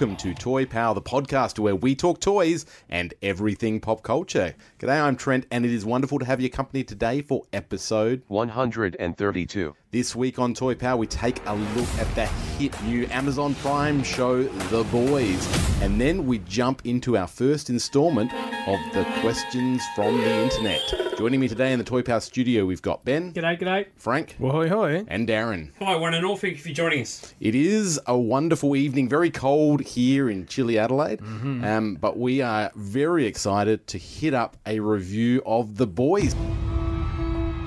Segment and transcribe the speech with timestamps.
[0.00, 4.54] Welcome to Toy Power, the podcast where we talk toys and everything pop culture.
[4.80, 9.76] G'day, I'm Trent, and it is wonderful to have your company today for episode 132.
[9.90, 12.26] This week on Toy Power, we take a look at the
[12.58, 15.46] hit new Amazon Prime show, The Boys.
[15.80, 20.80] And then we jump into our first installment of the questions from the internet.
[21.16, 23.86] Joining me today in the Toy Power studio, we've got Ben, G'day, g'day.
[23.96, 25.04] Frank, Hoy hoy.
[25.08, 25.70] and Darren.
[25.80, 26.36] Hi, one and all.
[26.36, 27.34] Thank you for joining us.
[27.40, 32.70] It is a wonderful evening, very cold here in chilly Adelaide, um, but we are
[32.74, 36.34] very excited to hit up a review of The Boys.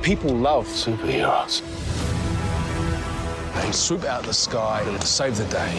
[0.02, 1.62] People love superheroes.
[3.62, 5.72] They swoop out of the sky and save the day.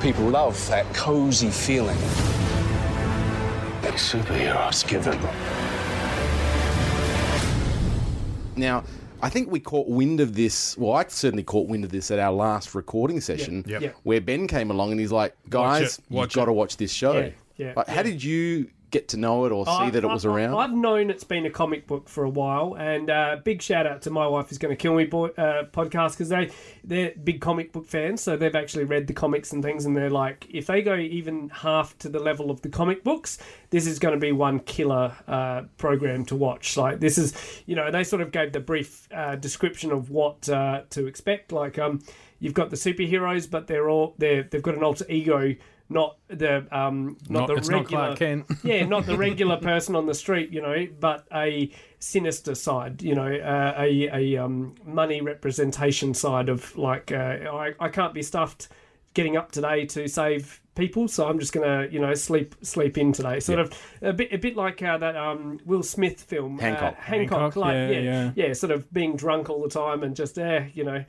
[0.00, 1.98] People love that cozy feeling
[3.82, 5.20] that superheroes give them.
[8.56, 8.84] Now,
[9.22, 10.76] I think we caught wind of this.
[10.78, 13.82] Well, I certainly caught wind of this at our last recording session, Yep.
[13.82, 13.96] Yep.
[14.04, 16.92] where Ben came along and he's like, "Guys, it, watch you've got to watch this
[16.92, 20.02] show." Yeah, yeah, Like, How did you get to know it or see I- that
[20.04, 20.54] it was I- around?
[20.54, 24.02] I've known it's been a comic book for a while, and uh, big shout out
[24.02, 26.50] to my wife is going to kill me boy, uh, podcast because they
[26.84, 30.10] they're big comic book fans, so they've actually read the comics and things, and they're
[30.10, 33.38] like, if they go even half to the level of the comic books,
[33.70, 36.76] this is going to be one killer uh, program to watch.
[36.76, 40.48] Like this is, you know, they sort of gave the brief uh, description of what
[40.48, 41.52] uh, to expect.
[41.52, 42.00] Like, um,
[42.40, 45.54] you've got the superheroes, but they're all they're they've got an alter ego.
[45.90, 48.46] Not the um, not, Not- the it's not regular Kent.
[48.62, 53.14] yeah, not the regular person on the street, you know, but a sinister side, you
[53.14, 58.22] know, uh, a a um, money representation side of like uh, I I can't be
[58.22, 58.68] stuffed
[59.14, 63.12] getting up today to save people, so I'm just gonna you know sleep sleep in
[63.12, 63.40] today.
[63.40, 63.72] Sort of
[64.02, 66.94] a bit a bit like uh, that um, Will Smith film Hancock.
[66.98, 68.52] uh, Hancock, Hancock, like yeah, yeah, yeah.
[68.52, 71.04] sort of being drunk all the time and just eh, you know.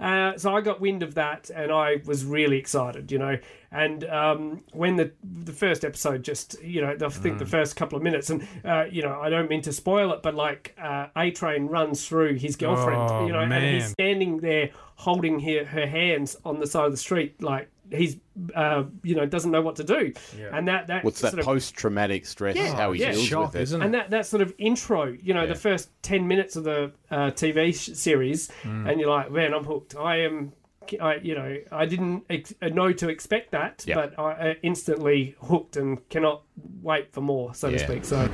[0.00, 3.38] Uh, so I got wind of that, and I was really excited, you know.
[3.70, 7.38] And um, when the the first episode, just you know, I think Mm.
[7.38, 10.22] the first couple of minutes, and uh, you know, I don't mean to spoil it,
[10.22, 14.38] but like uh, A Train runs through his girlfriend, Oh, you know, and he's standing
[14.38, 18.16] there holding her, her hands on the side of the street, like he's
[18.54, 20.12] uh, you know doesn't know what to do,
[20.52, 22.56] and that that What's that sort of- post-traumatic stress?
[22.56, 22.74] Yeah.
[22.74, 23.12] how he Yeah.
[23.12, 23.62] deals Shock, with it.
[23.62, 23.84] isn't it?
[23.84, 25.48] and that, that sort of intro, you know, Yeah.
[25.48, 28.90] the first 10 minutes of the uh, TV sh- series, Mm.
[28.90, 29.94] and you're like, man, I'm hooked.
[29.96, 30.52] I am,
[31.00, 33.94] I, you know, I didn't ex- uh, know to expect that, Yeah.
[33.96, 36.42] but I uh, instantly hooked and cannot
[36.82, 38.04] wait for more, so to speak.
[38.04, 38.28] So,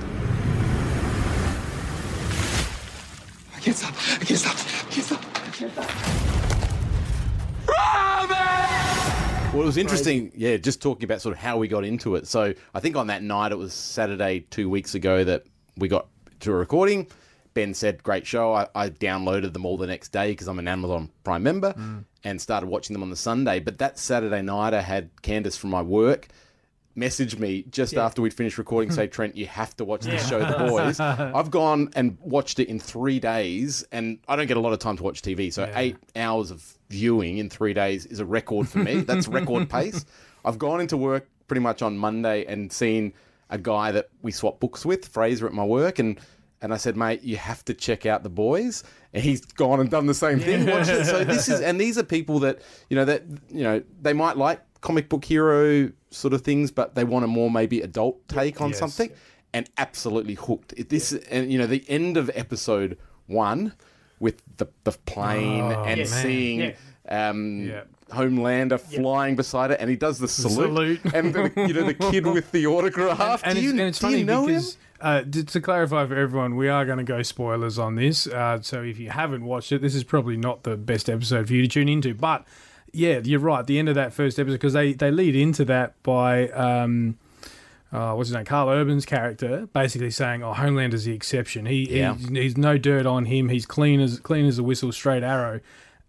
[3.55, 3.95] I can't stop.
[4.21, 4.55] I can't stop.
[4.55, 5.25] I can't stop.
[5.35, 6.15] I can't stop.
[9.53, 12.27] Well, it was interesting, yeah, just talking about sort of how we got into it.
[12.27, 16.07] So I think on that night, it was Saturday two weeks ago that we got
[16.41, 17.09] to a recording.
[17.55, 18.53] Ben said, great show.
[18.53, 22.05] I, I downloaded them all the next day because I'm an Amazon Prime member mm.
[22.25, 23.59] and started watching them on the Sunday.
[23.59, 26.29] But that Saturday night, I had Candace from my work
[26.99, 30.39] message me just after we'd finished recording say trent you have to watch this show
[30.39, 30.99] the boys.
[31.01, 34.79] I've gone and watched it in three days and i don't get a lot of
[34.79, 38.69] time to watch tv so eight hours of viewing in three days is a record
[38.69, 39.01] for me.
[39.03, 40.05] That's record pace.
[40.45, 43.13] I've gone into work pretty much on monday and seen
[43.51, 46.19] a guy that we swap books with fraser at my work and
[46.61, 48.83] and I said, mate, you have to check out the boys.
[49.15, 50.67] And he's gone and done the same thing.
[50.85, 52.61] So this is, and these are people that
[52.91, 56.95] you know that you know they might like comic book hero sort of things, but
[56.95, 58.79] they want a more maybe adult take on Yes.
[58.79, 59.11] something.
[59.55, 60.75] And absolutely hooked.
[60.77, 63.73] It, this and you know the end of episode one
[64.21, 66.05] with the the plane and Yeah.
[66.05, 67.29] seeing Yeah.
[67.31, 67.83] um, Yeah.
[68.11, 71.15] Homelander flying beside it, and he does the salute, salute.
[71.15, 73.43] and the, you know the kid with the autograph.
[73.45, 76.57] and it's, you, and it's funny you know because uh, to, to clarify for everyone,
[76.57, 78.27] we are going to go spoilers on this.
[78.27, 81.53] Uh, so if you haven't watched it, this is probably not the best episode for
[81.55, 82.15] you to tune into.
[82.15, 82.45] But
[82.93, 83.67] yeah, you're right.
[83.67, 86.49] The end of that first episode because they they lead into that by.
[86.51, 87.19] Um,
[87.91, 88.45] uh, what's his name?
[88.45, 91.65] Karl Urban's character, basically saying, "Oh, Homelander's the exception.
[91.65, 92.15] He, Yeah.
[92.17, 93.49] he's, he's no dirt on him.
[93.49, 95.61] He's clean as clean as a whistle, straight arrow."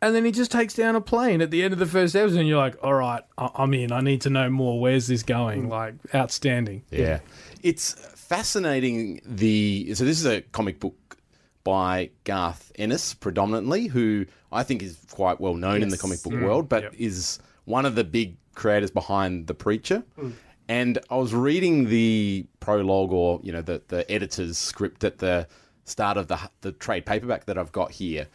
[0.02, 2.40] And then he just takes down a plane at the end of the first episode,
[2.40, 3.92] and you're like, "All right, I- I'm in.
[3.94, 4.80] I need to know more.
[4.82, 6.84] Where's this going?" Like, outstanding.
[6.92, 7.20] Yeah.
[7.64, 10.96] It's fascinating the so this is a comic book
[11.70, 16.34] by Garth Ennis predominantly, who I think is quite well known in the comic book
[16.34, 16.44] mm.
[16.44, 16.94] world, but Yep.
[16.98, 20.04] is one of the big creators behind The Preacher.
[20.20, 20.34] Mm.
[20.68, 25.48] And I was reading the prologue or, you know, the, the editor's script at the
[25.86, 28.26] start of the, the trade paperback that I've got here.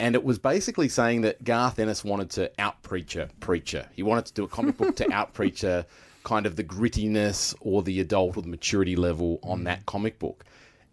[0.00, 3.86] And it was basically saying that Garth Ennis wanted to out Preacher Preacher.
[3.94, 5.86] He wanted to do a comic book to out Preacher
[6.24, 10.44] kind of the grittiness or the adult or the maturity level on that comic book.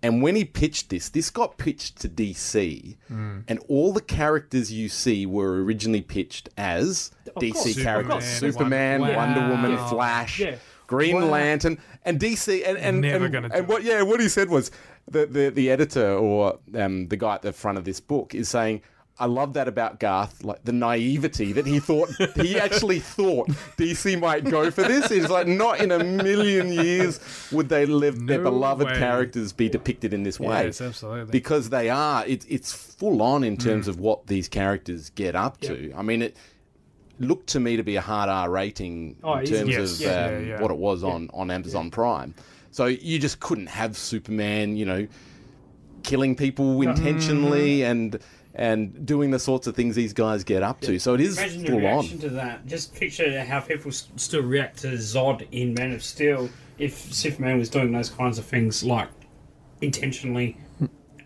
[0.04, 4.90] And when he pitched this, this got pitched to DC, and all the characters you
[4.90, 7.82] see were originally pitched as DC course.
[7.82, 9.88] characters: Superman, Superman, Wonder- Wonder Woman, Wow.
[9.90, 10.56] Flash, Yeah.
[10.86, 12.64] Green Lantern, and DC.
[12.66, 13.84] And and, Never and, do and what?
[13.84, 14.70] Yeah, what he said was
[15.10, 18.50] the the, the editor or um, the guy at the front of this book is
[18.50, 18.82] saying.
[19.20, 23.48] I love that about Garth, like the naivety that he thought he actually thought
[23.78, 25.10] DC might go for this.
[25.10, 27.20] It's like not in a million years
[27.52, 28.98] would they live their beloved way.
[28.98, 30.66] characters be depicted in this way.
[30.66, 31.32] Yes, absolutely.
[31.32, 35.60] Because they are, it's it's full on in terms of what these characters get up
[35.62, 35.92] to.
[35.96, 36.38] I mean, it
[37.20, 39.96] looked to me to be a hard R rating Oh, in terms Yes.
[39.96, 40.62] of Yeah, um, yeah, yeah.
[40.62, 42.36] what it was on on Amazon Prime.
[42.70, 45.08] So you just couldn't have Superman, you know,
[46.04, 48.20] killing people intentionally and
[48.58, 50.98] and doing the sorts of things these guys get up to.
[51.00, 52.22] So it is Imagine the reaction on.
[52.22, 52.66] to that.
[52.66, 56.50] Just picture how people still react to Zod in Man of Steel
[56.80, 59.10] if Superman was doing those kinds of things, like
[59.82, 60.58] intentionally.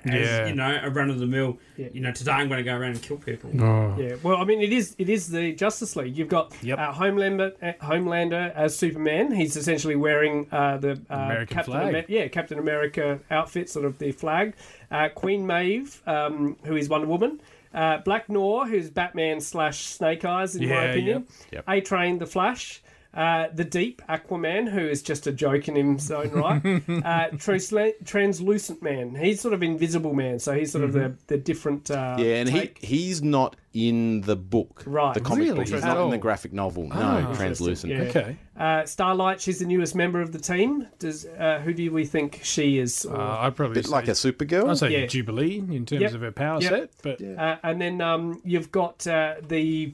[0.06, 0.48] As, Yeah.
[0.48, 1.60] you know, a run of the mill.
[1.78, 1.90] Yeah.
[1.94, 3.52] You know, today I'm going to go around and kill people.
[3.62, 3.96] Oh.
[4.00, 6.18] Yeah, well, I mean, it is it is the Justice League.
[6.18, 6.80] You've got Yep.
[6.80, 9.32] uh, Homelander, uh, Homelander as Superman.
[9.32, 11.88] He's essentially wearing uh, the uh, American Captain flag.
[11.96, 14.56] Amer- yeah, Captain America outfit, sort of the flag.
[14.90, 17.40] Uh, Queen Maeve, um, who is Wonder Woman.
[17.74, 21.28] Uh, Black Noir, who's Batman slash Snake Eyes, in my Yeah, opinion.
[21.54, 21.64] yep.
[21.70, 22.82] A Train, the Flash.
[23.14, 26.58] Uh, the Deep, Aquaman, who is just a joke in his own right.
[26.66, 31.38] uh, Transla- Translucent Man, he's sort of Invisible Man, so he's sort of the, the
[31.38, 31.92] different.
[31.92, 35.14] Uh, Yeah, and he, he's not in the book, Right.
[35.14, 35.56] the comic Really?
[35.60, 35.68] book.
[35.68, 36.90] He's At not in the graphic novel.
[36.92, 37.92] Oh, no, translucent.
[37.92, 38.02] Yeah.
[38.04, 38.38] Okay.
[38.58, 40.88] Uh, Starlight, she's the newest member of the team.
[41.00, 43.06] Does uh, who do we think she is?
[43.06, 44.70] Or- Uh, I'd probably bit like a Supergirl.
[44.70, 45.06] I'd say Yeah.
[45.06, 46.14] Jubilee in terms Yep.
[46.14, 46.70] of her power Yep.
[46.72, 49.94] set, but uh, and then um, you've got uh, the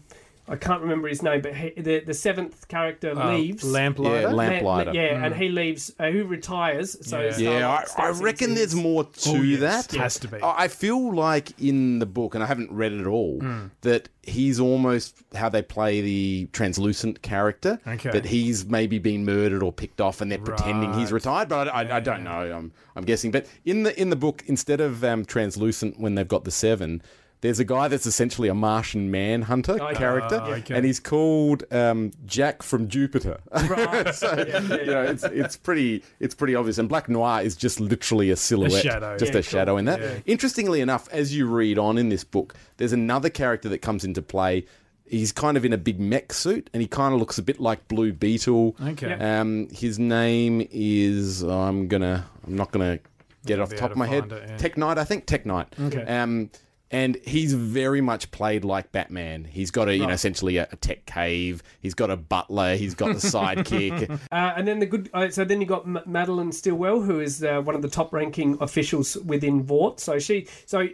[0.50, 3.64] I can't remember his name, but he, the the seventh character uh, leaves.
[3.64, 4.22] Lamplighter.
[4.22, 4.92] Yeah, Lamplighter.
[4.94, 5.94] yeah, and he leaves.
[6.00, 6.96] Uh, who retires?
[7.06, 7.38] So Yeah.
[7.60, 9.92] Yeah, I, I reckon there's his- more to Oh, yes, that.
[9.98, 10.42] has to be.
[10.42, 13.66] I I feel like in the book, and I haven't read it at all, Hmm.
[13.82, 17.80] that he's almost how they play the translucent character.
[17.86, 18.12] Okay.
[18.12, 21.50] That he's maybe been murdered or picked off, and they're pretending he's retired.
[21.50, 22.32] But I, I, I don't know.
[22.58, 23.32] I'm, I'm guessing.
[23.32, 27.02] But in the in the book, instead of um, translucent, when they've got the seven.
[27.42, 29.94] There's a guy that's essentially a Martian manhunter Okay.
[29.96, 30.76] character, Ah, okay.
[30.76, 33.40] and he's called um, Jack from Jupiter.
[33.52, 34.14] Right.
[34.16, 36.78] so you know, it's it's pretty it's pretty obvious.
[36.80, 39.18] And Black Noir is just literally a silhouette, shadow.
[39.18, 40.02] just Yeah, a shadow in that.
[40.02, 40.16] Yeah.
[40.26, 44.22] Interestingly enough, as you read on in this book, there's another character that comes into
[44.24, 44.66] play.
[45.06, 47.62] He's kind of in a big mech suit, and he kind of looks a bit
[47.62, 48.76] like Blue Beetle.
[48.84, 49.14] Okay.
[49.14, 52.98] Um, his name is I'm gonna I'm not gonna
[53.46, 54.32] get it off the top of my head.
[54.32, 54.58] it, yeah.
[54.58, 55.68] Tek Knight, I think Tek Knight.
[55.80, 56.04] Okay.
[56.04, 56.50] Um,
[56.92, 59.44] and he's very much played like Batman.
[59.44, 61.62] He's got a you know essentially a, a tech cave.
[61.80, 62.76] He's got a butler.
[62.76, 64.20] He's got the sidekick.
[64.32, 65.10] Uh, and then the good.
[65.14, 68.58] Uh, so then you got M- Madelyn Stillwell, who is uh, one of the top-ranking
[68.62, 70.00] officials within Vought.
[70.00, 70.48] So she.
[70.66, 70.88] So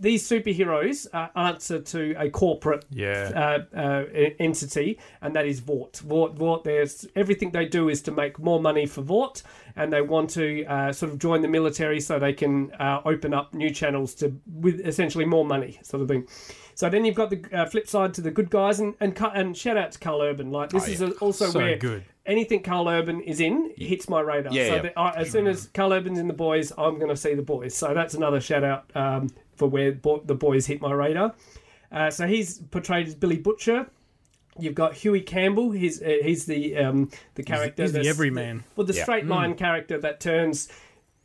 [0.00, 3.30] these superheroes uh, answer to a corporate Yeah.
[3.74, 4.04] uh, uh,
[4.40, 5.98] entity, and that is Vought.
[5.98, 6.64] Vought, Vought.
[6.64, 9.42] There's everything they do is to make more money for Vought,
[9.78, 13.32] and they want to uh, sort of join the military so they can uh, open
[13.32, 16.26] up new channels to with essentially more money, sort of thing.
[16.74, 19.56] So then you've got the uh, flip side to the good guys, and and, and
[19.56, 20.50] shout out to Karl Urban.
[20.50, 22.04] Like this is a, also Oh, So where good.
[22.26, 24.52] anything Karl Urban is in hits my radar.
[24.52, 24.82] Yeah, so yeah.
[24.82, 27.42] that I, as soon as Karl Urban's in the boys, I'm going to see the
[27.42, 27.74] boys.
[27.74, 31.34] So that's another shout out um, for where bo- the boys hit my radar.
[31.90, 33.88] Uh, so he's portrayed as Billy Butcher.
[34.58, 35.70] You've got Huey Campbell.
[35.70, 37.82] He's uh, he's the um, the character.
[37.82, 38.64] he's the that's- everyman.
[38.76, 39.02] Well, the Yeah.
[39.02, 40.68] straight line character that turns.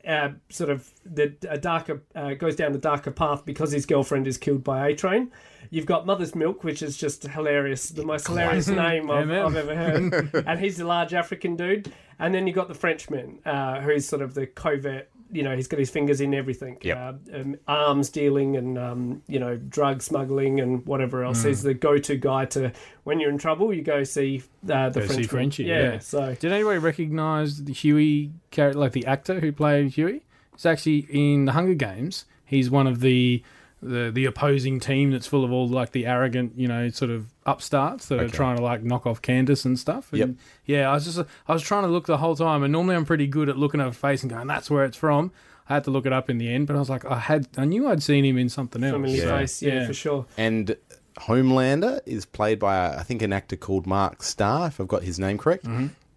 [0.06, 4.28] Uh, sort of the a darker uh, goes down the darker path because his girlfriend
[4.28, 5.32] is killed by A Train.
[5.70, 9.74] You've got Mother's Milk, which is just hilarious, the most hilarious name I've, I've ever
[9.74, 11.94] heard, and he's a large African dude.
[12.20, 15.10] And then you've got the Frenchman, uh, who's sort of the covert.
[15.34, 16.78] You know, he's got his fingers in everything.
[16.82, 16.98] Yep.
[16.98, 21.44] Uh, um, arms dealing and um, you know drug smuggling and whatever else.
[21.44, 22.72] He's the go-to guy to
[23.04, 23.74] when you're in trouble.
[23.74, 26.00] You go see uh, the Go see Frenchie, Yeah, yeah.
[26.00, 30.24] So Did anybody recognise the Huey character, like the actor who played Huey?
[30.54, 32.26] It's actually in the Hunger Games.
[32.46, 33.44] He's one of the
[33.84, 37.28] the the opposing team that's full of all like the arrogant, you know, sort of
[37.46, 40.12] upstarts that are trying to like knock off Candace and stuff.
[40.12, 40.30] And Yep.
[40.66, 43.06] Yeah, I was just I was trying to look the whole time, and normally I'm
[43.06, 45.32] pretty good at looking at a face and going, "That's where it's from."
[45.70, 47.48] I had to look it up in the end, but I was like, I had,
[47.58, 48.92] I knew I'd seen him in something else.
[48.96, 49.38] Familiar Yeah.
[49.38, 49.88] face, yeah, Yeah.
[49.88, 50.26] for sure.
[50.38, 50.76] And
[51.20, 55.04] Homelander is played by, uh, I think, an actor called Mark Starr, if I've got
[55.04, 55.66] his name correct.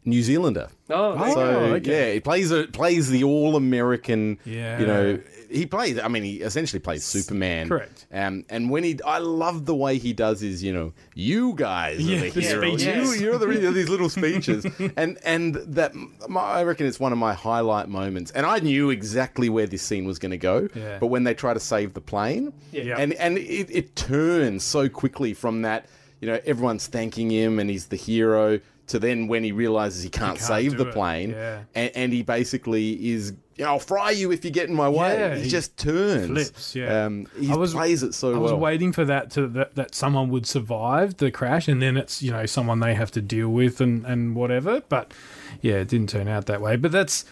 [0.06, 0.68] New Zealander.
[0.88, 1.74] Oh, So go.
[1.74, 1.90] okay.
[2.08, 4.38] yeah, he plays a, plays the all American.
[4.44, 4.78] Yeah.
[4.80, 5.20] you know,
[5.50, 5.98] he plays.
[5.98, 7.68] I mean, he essentially plays Superman.
[7.68, 8.06] Correct.
[8.12, 10.62] Um, and when he, I love the way he does his.
[10.62, 12.80] You know, you guys Yeah, are the the heroes.
[12.82, 13.20] speeches.
[13.20, 14.64] You, you're the you know, these little speeches,
[14.96, 15.92] and and that
[16.28, 18.30] my, I reckon it's one of my highlight moments.
[18.30, 20.68] And I knew exactly where this scene was going to go.
[20.74, 20.98] Yeah.
[21.00, 22.94] But when they try to save the plane, Yeah.
[22.98, 25.86] and and it, it turns so quickly from that.
[26.20, 28.58] You know, everyone's thanking him, and he's the hero.
[28.88, 31.62] To then when he realizes he can't, can't save the it, plane, yeah.
[31.74, 34.88] and, and he basically is, you know, I'll fry you if you get in my
[34.88, 35.18] way.
[35.18, 36.28] Yeah, he, he just turns.
[36.28, 37.04] flips, yeah.
[37.06, 38.42] Um, he I was- plays it so I well.
[38.42, 42.22] was waiting for that to that, that someone would survive the crash, and then it's
[42.22, 44.82] you know someone they have to deal with and and whatever.
[44.88, 45.12] But
[45.62, 46.76] yeah, it didn't turn out that way.
[46.76, 47.24] But that's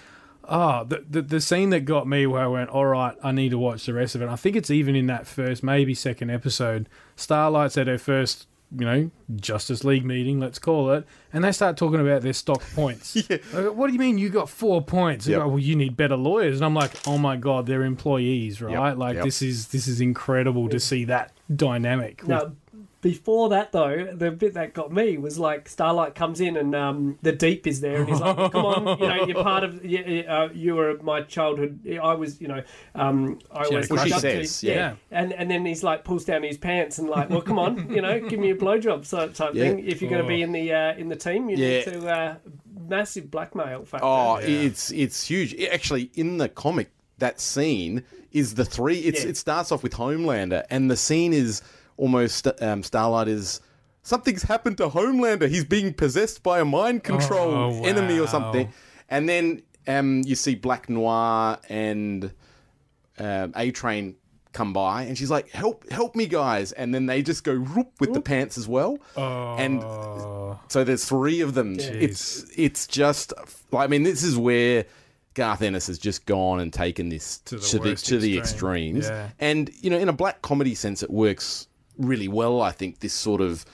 [0.49, 3.51] oh the the, the scene that got me where I went, all right, I need
[3.51, 4.29] to watch the rest of it.
[4.29, 6.89] I think it's even in that first, maybe second episode.
[7.15, 8.49] Starlight's at her first.
[8.77, 12.63] You know, Justice League meeting, let's call it, and they start talking about their stock
[12.75, 13.17] points.
[13.31, 13.37] yeah.
[13.69, 15.27] what do you mean you got four points?
[15.27, 15.41] Yep.
[15.41, 18.97] go, well, you need better lawyers, and I'm like, oh my god, they're employees, right?
[18.97, 19.25] Like yep.
[19.25, 22.27] this is this is incredible to see that dynamic.
[22.27, 22.53] Now,
[23.05, 27.19] before that though, the bit that got me was like Starlight comes in and um,
[27.21, 29.85] the Deep is there, and he's like, "Come on, you know, you're part of.
[29.85, 31.81] You, you, uh, you were my childhood.
[32.03, 32.63] I was, you know,
[32.95, 34.41] um, I She had always a crush looked on up you.
[34.41, 34.95] to says, you." yeah.
[35.11, 38.01] And and then he's like pulls down his pants and like, well, come on, you
[38.01, 39.65] know, give me a blowjob so type Yeah.
[39.65, 39.87] thing.
[39.87, 41.69] If you're going to be in the uh, in the team, you Yeah.
[41.69, 42.35] need to uh,
[42.89, 44.07] massive blackmail factor.
[44.07, 45.53] Oh, it's it's huge.
[45.53, 49.01] It- actually, in the comic, that scene is the three.
[49.01, 49.31] It's Yeah.
[49.31, 51.61] it starts off with Homelander, and the scene is
[51.97, 53.61] almost um, Starlight is.
[54.03, 55.49] Something's happened to Homelander.
[55.49, 58.71] He's being possessed by a mind control Oh, enemy or something.
[59.09, 62.31] And then um, you see Black Noir and
[63.19, 64.17] um, A Train
[64.53, 67.93] come by, and she's like, "Help, help me, guys!" And then they just go whoop
[67.99, 68.99] with the pants as well.
[69.17, 69.81] And
[70.69, 71.77] so there's three of them.
[71.79, 73.33] It's it's just.
[73.73, 74.85] I mean, this is where
[75.35, 78.19] Garth Ennis has just gone and taken this to the the to the, worst to
[78.19, 78.97] the extreme.
[78.99, 79.09] extremes.
[79.09, 79.31] Yeah.
[79.41, 81.67] And you know, in a black comedy sense, it works
[81.99, 82.61] really well.
[82.61, 83.65] I think this sort of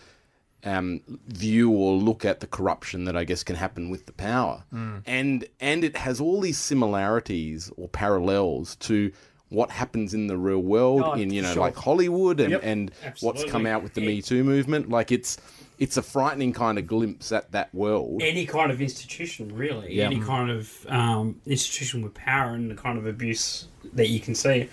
[0.64, 4.64] um, view or look at the corruption that I guess can happen with the power,
[4.72, 5.02] Mm.
[5.06, 9.10] and and it has all these similarities or parallels to
[9.48, 11.62] what happens in the real world Oh, in you know sure.
[11.62, 14.88] like Hollywood and Yep, and what's come out with the Me Too movement.
[14.90, 15.38] Like it's
[15.78, 18.20] it's a frightening kind of glimpse at that world.
[18.22, 19.94] any kind of institution, really.
[19.96, 20.04] Yeah.
[20.04, 24.34] Any kind of um, institution with power and the kind of abuse that you can
[24.34, 24.68] see.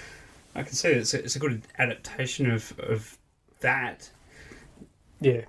[0.54, 3.18] I can see it's a, it's a good adaptation of, of
[3.62, 4.10] that.
[5.20, 5.42] Yeah.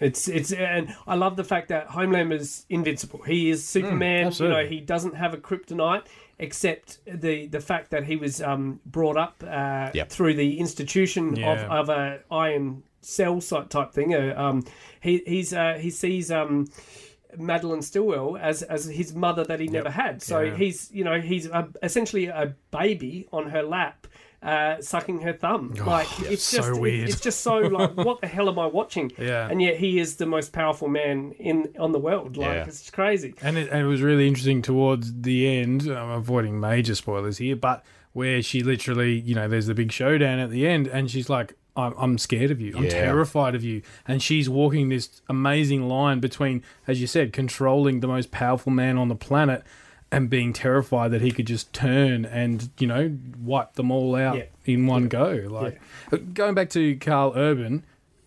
[0.00, 3.22] It's it's and I love the fact that Homelander's invincible.
[3.22, 4.30] He is Superman.
[4.32, 6.02] you know, he doesn't have a kryptonite
[6.38, 10.10] except the the fact that he was um, brought up uh, Yep.
[10.10, 11.52] through the institution Yeah.
[11.78, 14.14] of, of a iron cell site type thing.
[14.14, 14.64] Uh, um,
[15.00, 16.68] he he's uh, he sees um,
[17.38, 20.22] Madelyn Stillwell as as his mother that he never had.
[20.22, 20.56] So Yeah.
[20.56, 24.06] he's you know he's a, essentially a baby on her lap.
[24.44, 27.08] Uh, sucking her thumb, like it's Oh, so just weird.
[27.08, 29.10] it's just so like what the hell am I watching?
[29.18, 29.48] Yeah.
[29.50, 32.36] and yet he is the most powerful man in on the world.
[32.36, 32.64] Like Yeah.
[32.66, 33.34] it's crazy.
[33.40, 35.86] And it, and it was really interesting towards the end.
[35.88, 37.82] I'm avoiding major spoilers here, but
[38.12, 41.54] where she literally, you know, there's the big showdown at the end, and she's like,
[41.74, 42.76] I'm, I'm scared of you.
[42.76, 42.90] I'm Yeah.
[42.90, 43.80] terrified of you.
[44.06, 48.98] And she's walking this amazing line between, as you said, controlling the most powerful man
[48.98, 49.64] on the planet
[50.14, 54.36] and being terrified that he could just turn and, you know, wipe them all out
[54.36, 54.44] Yeah.
[54.64, 55.46] in one go.
[55.48, 55.80] Like,
[56.34, 57.84] going back to Karl Urban,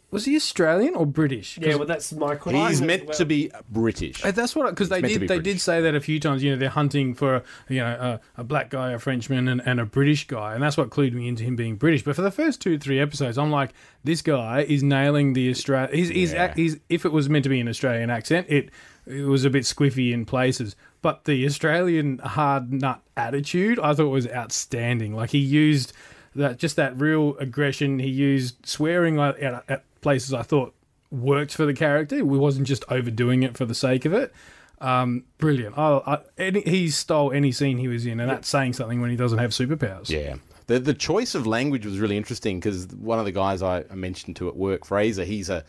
[0.10, 1.58] was he Australian or British?
[1.58, 2.65] Yeah, well, that's my question.
[2.67, 3.17] He's meant well.
[3.17, 4.24] to be British.
[4.24, 6.41] Uh, That's what because they did be they did say that a few times.
[6.41, 9.82] You know, they're hunting for you know a, a black guy, a Frenchman, and, and
[9.82, 12.03] a British guy, and that's what clued me into him being British.
[12.03, 13.74] But for the first two three episodes, I'm like,
[14.06, 15.94] this guy is nailing the Australian.
[15.94, 18.70] He's, he's, he's if it was meant to be an Australian accent, it
[19.06, 20.77] it was a bit squiffy in places.
[21.01, 25.16] But the Australian hard nut attitude, I thought was outstanding.
[25.16, 25.94] Like he used
[26.36, 28.00] that just that real aggression.
[28.00, 30.74] He used swearing at, at, places I thought
[31.12, 32.24] worked for the character.
[32.24, 34.34] We wasn't just overdoing it for the sake of it.
[34.80, 35.77] Um, brilliant.
[35.77, 39.10] I, I, any, he stole any scene he was in, and that's saying something when
[39.10, 40.10] he doesn't have superpowers.
[40.10, 40.36] Yeah.
[40.68, 43.96] The the choice of language was really interesting because one of the guys I, I
[43.96, 45.63] mentioned to at work, Fraser, he's a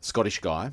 [0.00, 0.72] Scottish guy,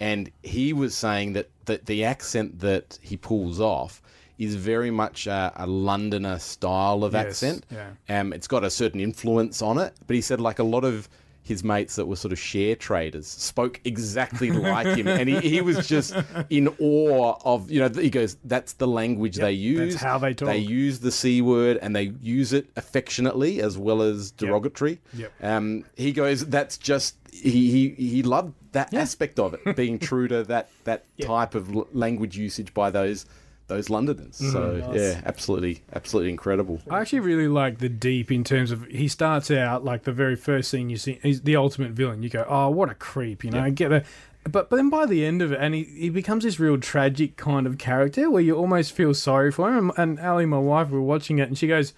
[0.00, 4.02] and he was saying that, that the accent that he pulls off
[4.38, 7.66] is very much a, a Londoner style of Yes, accent.
[7.72, 8.20] yeah.
[8.20, 11.08] Um, it's got a certain influence on it, but he said like a lot of
[11.46, 15.60] his mates that were sort of share traders spoke exactly like him, and he, he
[15.60, 16.12] was just
[16.50, 20.34] in awe of you know he goes that's the language they use, that's how they
[20.34, 20.48] talk.
[20.48, 25.00] They use the c word and they use it affectionately as well as derogatory.
[25.14, 25.32] Yep.
[25.40, 30.26] Um, he goes that's just he he, he loved that aspect of it, being true
[30.26, 33.24] to that that type of language usage by those
[33.68, 34.36] those Londoners.
[34.36, 34.94] So mm-hmm.
[34.94, 36.80] yeah, absolutely, absolutely incredible.
[36.90, 40.36] I actually really like the deep in terms of he starts out like the very
[40.36, 42.22] first scene you see he's the ultimate villain.
[42.22, 43.60] You go, oh, what a creep, you know.
[43.60, 44.04] I Get the,
[44.44, 47.36] but but then by the end of it, and he, he becomes this real tragic
[47.36, 49.90] kind of character where you almost feel sorry for him.
[49.96, 51.92] And, and Ali, my wife, we were watching it, and she goes.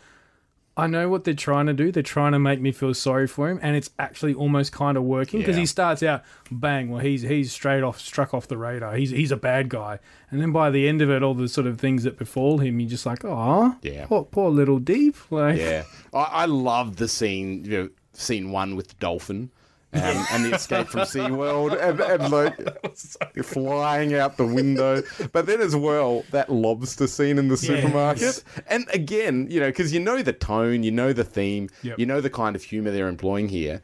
[0.79, 1.91] I know what they're trying to do.
[1.91, 5.03] They're trying to make me feel sorry for him, and it's actually almost kind of
[5.03, 5.61] working because Yeah.
[5.61, 6.91] he starts out bang.
[6.91, 8.95] Well, he's he's straight off, struck off the radar.
[8.95, 9.99] He's he's a bad guy,
[10.31, 12.79] and then by the end of it, all the sort of things that befall him,
[12.81, 14.07] you're just like, oh, Yeah.
[14.07, 15.17] poor, poor little Deep.
[15.31, 15.83] Like, Yeah,
[16.15, 17.65] I, I love the scene.
[17.65, 19.51] You know, scene one with the dolphin.
[19.91, 25.03] Um, and the escape from SeaWorld and, and like flying out the window.
[25.33, 28.43] But then as well, that lobster scene in the supermarket.
[28.67, 31.99] And again, you know, because you know the tone, you know the theme, Yep.
[31.99, 33.81] you know the kind of humor they're employing here.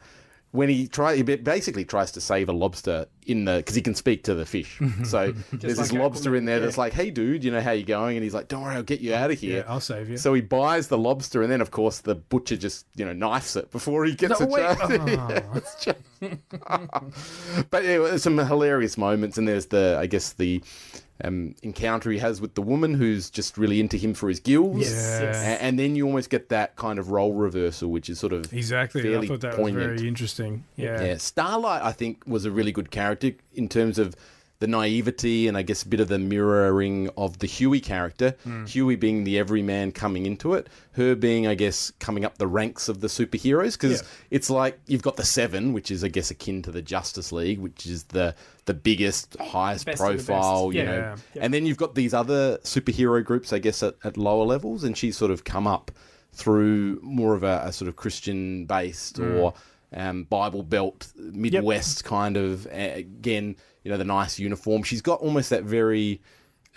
[0.55, 3.93] When he try, he basically tries to save a lobster in the because he can
[3.95, 4.79] speak to the fish.
[5.05, 7.83] So there's this lobster in there Aquaman, that's like, "Hey, dude, you know how you
[7.83, 10.09] going?" And he's like, "Don't worry, I'll get you out of here." Yeah, I'll save
[10.09, 10.17] you.
[10.17, 13.55] So he buys the lobster, and then of course the butcher just you know knifes
[13.55, 14.77] it before he gets No, a wait.
[14.77, 15.09] chance.
[15.09, 15.57] Yeah, oh.
[15.57, 15.99] it's just-
[17.69, 20.63] but yeah, there's some hilarious moments, and there's the I guess the
[21.23, 24.79] um, encounter he has with the woman who's just really into him for his gills.
[24.79, 25.19] Yes.
[25.21, 25.35] Yes.
[25.43, 28.51] A- And, then you almost get that kind of role reversal, which is sort of
[28.53, 29.01] Exactly.
[29.01, 29.91] fairly I thought that poignant.
[29.91, 30.65] was very interesting.
[30.75, 31.01] Yeah.
[31.01, 34.15] Yeah, Starlight, I think, was a really good character in terms of
[34.65, 38.35] the naivety and I guess a bit of the mirroring of the Huey character.
[38.67, 42.89] Huey being the everyman coming into it, her being, I guess, coming up the ranks
[42.89, 43.73] of the superheroes.
[43.73, 44.07] Because Yeah.
[44.31, 47.59] it's like you've got the Seven, which is, I guess, akin to the Justice League,
[47.59, 48.33] which is the
[48.65, 50.25] the biggest, highest Best of the best.
[50.25, 50.85] profile, you Yeah.
[50.85, 51.15] know.
[51.35, 51.41] Yeah.
[51.43, 54.97] And then you've got these other superhero groups, I guess, at, at lower levels, and
[54.97, 55.91] she's sort of come up
[56.33, 59.39] through more of a, a sort of Christian based Mm.
[59.39, 59.53] or
[59.95, 62.67] um, Bible Belt Midwest kind of.
[62.71, 64.83] Again, you know, the nice uniform.
[64.83, 66.21] She's got almost that very.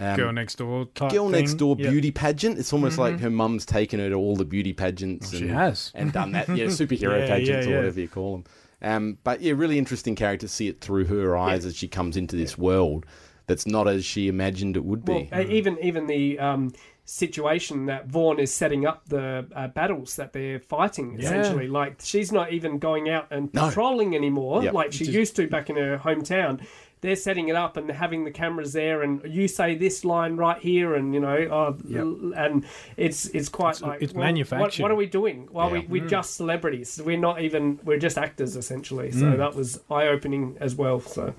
[0.00, 1.90] Um, Girl next door type Girl next door Yep.
[1.90, 2.58] beauty pageant.
[2.58, 5.30] It's almost like her mum's taken her to all the beauty pageants.
[5.30, 5.90] she and, has.
[5.92, 6.48] and done that.
[6.48, 8.44] Yeah, superhero Yeah, pageants yeah, or whatever you call them.
[8.80, 12.16] Um, but yeah, really interesting character to see it through her eyes as she comes
[12.16, 13.06] into this world
[13.48, 15.28] that's not as she imagined it would be.
[15.32, 16.72] Well, even even the um,
[17.08, 21.18] situation that Vought is setting up the uh, battles that they're fighting.
[21.18, 23.68] Essentially, like she's not even going out and No.
[23.68, 24.74] patrolling anymore, Yep.
[24.74, 26.60] like she used to back in her hometown.
[27.00, 30.60] They're setting it up and having the cameras there, and you say this line right
[30.60, 32.64] here, and you know, oh, and
[32.96, 34.82] it's it's quite like it's well, manufactured.
[34.82, 35.48] what are we doing?
[35.50, 35.84] Well, Yeah.
[35.88, 37.00] we we're just celebrities.
[37.02, 37.78] We're not even.
[37.84, 39.12] We're just actors essentially.
[39.12, 41.00] So that was eye opening as well.
[41.00, 41.34] So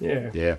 [0.00, 0.30] yeah.
[0.32, 0.56] Yeah.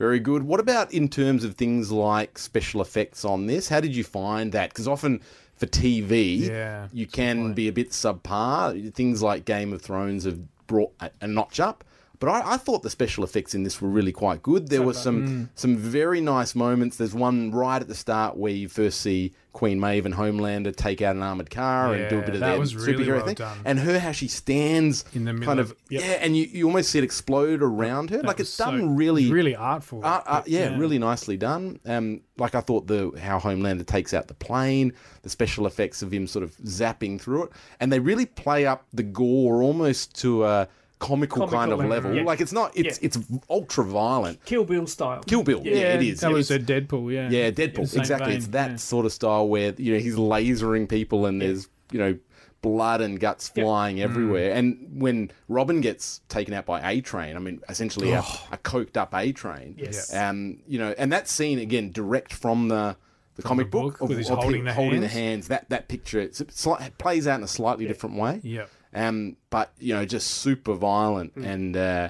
[0.00, 0.44] Very good.
[0.44, 3.68] What about in terms of things like special effects on this?
[3.68, 4.70] How did you find that?
[4.70, 5.20] Because often
[5.56, 8.94] for TV, Yeah, you can be a bit subpar.
[8.94, 11.84] Things like Game of Thrones have brought a, a notch up.
[12.20, 14.68] But I, I thought the special effects in this were really quite good.
[14.68, 16.96] There were some some very nice moments.
[16.98, 21.02] There's one right at the start where you first see Queen Maeve and Homelander take
[21.02, 23.24] out an armored car and do a bit of that their was really superhero well
[23.26, 23.34] thing.
[23.36, 23.58] done.
[23.64, 26.02] And her how she stands In the middle kind of- of yep.
[26.04, 28.18] yeah, and you, you almost see it explode around her.
[28.18, 30.00] That like it's so- done really really artful.
[30.00, 31.80] But, yeah, really nicely done.
[31.86, 36.12] Um, like I thought the how Homelander takes out the plane, the special effects of
[36.12, 40.44] him sort of zapping through it, and they really play up the gore almost to
[40.44, 40.68] a
[41.00, 42.14] comical, Comical kind of level, level.
[42.14, 42.22] yeah.
[42.22, 43.06] Like it's not, it's Yeah.
[43.06, 44.44] it's ultra violent.
[44.44, 45.22] Kill Bill style.
[45.26, 46.20] Kill Bill, yeah, it is.
[46.20, 47.28] That It was a Deadpool, yeah.
[47.30, 48.28] yeah, Deadpool, exactly.
[48.28, 48.76] vein, It's that yeah.
[48.76, 52.16] sort of style where you know he's lasering people and there's you know
[52.62, 54.02] blood and guts flying Mm.
[54.02, 54.52] everywhere.
[54.52, 58.18] And when Robin gets taken out by A Train, I mean essentially a,
[58.52, 59.74] a coked up A Train.
[59.78, 60.14] Yes.
[60.14, 62.96] Um, you know, and that scene again direct from the
[63.36, 65.46] the comic the book, book, with his holding the holding the hands.
[65.46, 65.48] hands.
[65.48, 68.40] That that picture it's, it's it plays out in a slightly different way.
[68.42, 68.68] Yep.
[68.94, 71.46] Um, but you know, just super violent Mm.
[71.46, 72.08] and uh,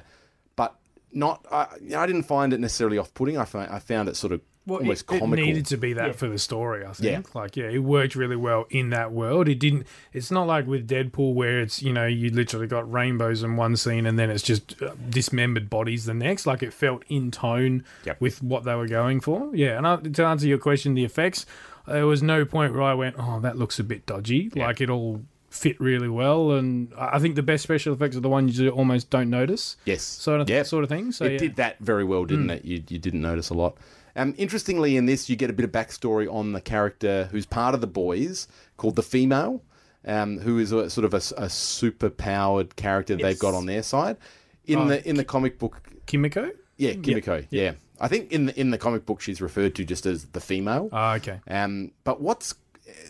[0.55, 0.75] but
[1.13, 1.45] not.
[1.51, 3.37] I, I didn't find it necessarily off-putting.
[3.37, 5.45] I found I found it sort of Well, it- almost It comical.
[5.45, 6.11] needed to be that Yeah.
[6.13, 7.27] for the story, I think.
[7.27, 7.39] Yeah.
[7.39, 9.47] Like, yeah, it worked really well in that world.
[9.47, 9.85] It didn't.
[10.13, 13.75] It's not like with Deadpool where it's you know you literally got rainbows in one
[13.75, 16.45] scene and then it's just uh, dismembered bodies the next.
[16.47, 18.21] Like it felt in tone Yep.
[18.21, 19.55] with what they were going for.
[19.55, 21.45] Yeah, and I, to answer your question, the effects,
[21.87, 24.51] there was no point where I went, oh, that looks a bit dodgy.
[24.55, 28.29] Like it all fit really well, and I think the best special effects are the
[28.29, 29.77] ones you almost don't notice.
[29.85, 30.01] Yes.
[30.01, 30.65] Sort of Yep.
[30.65, 31.11] sort of thing.
[31.11, 31.37] So it yeah.
[31.37, 32.65] did that very well, didn't it?
[32.65, 33.77] You, you didn't notice a lot.
[34.15, 37.75] Um, interestingly, in this, you get a bit of backstory on the character who's part
[37.75, 39.61] of the boys, called the female.
[40.03, 43.83] um, who is a, sort of a, a super powered character they've got on their
[43.83, 44.17] side.
[44.65, 46.49] In Oh, the in the comic book, Kimiko.
[46.77, 47.73] yeah, Kimiko, yeah.
[47.99, 50.89] I think in the in the comic book she's referred to just as the female.
[50.91, 51.39] Ah, okay.
[51.47, 52.55] Um, but what's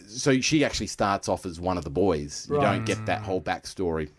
[0.08, 2.48] so she actually starts off as one of the boys.
[2.50, 4.10] You don't get that whole backstory.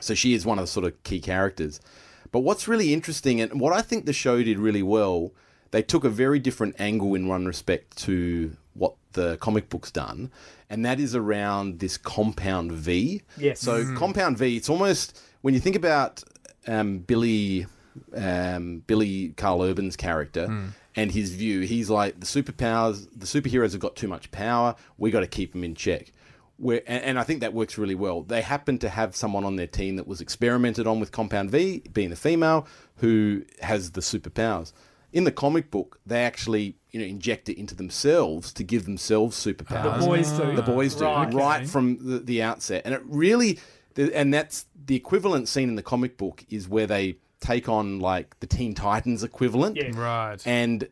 [0.00, 1.80] So she is one of the sort of key characters.
[2.32, 5.32] But what's really interesting and what I think the show did really well,
[5.72, 10.30] they took a very different angle in one respect to what the comic book's done,
[10.68, 13.22] and that is around this compound V.
[13.36, 13.60] Yes.
[13.60, 16.22] So compound V, it's almost when you think about
[16.66, 17.66] um, Billy
[18.14, 23.80] um, Billy Karl Urban's character and his view, he's like the superpowers, the superheroes have
[23.80, 24.74] got too much power.
[24.98, 26.12] We got to keep them in check.
[26.56, 28.22] Where, and, and I think that works really well.
[28.22, 31.82] They happen to have someone on their team that was experimented on with Compound V,
[31.92, 34.72] being a female, who has the superpowers.
[35.12, 39.36] In the comic book, they actually you know inject it into themselves to give themselves
[39.36, 40.44] superpowers The boys ah.
[40.50, 40.56] do.
[40.56, 41.32] the boys do Right.
[41.32, 43.60] right, from the, the outset and it really
[43.96, 48.38] and that's the equivalent scene in the comic book is where they take on like
[48.40, 49.90] the teen titans equivalent Yeah.
[49.94, 50.42] Right.
[50.46, 50.88] and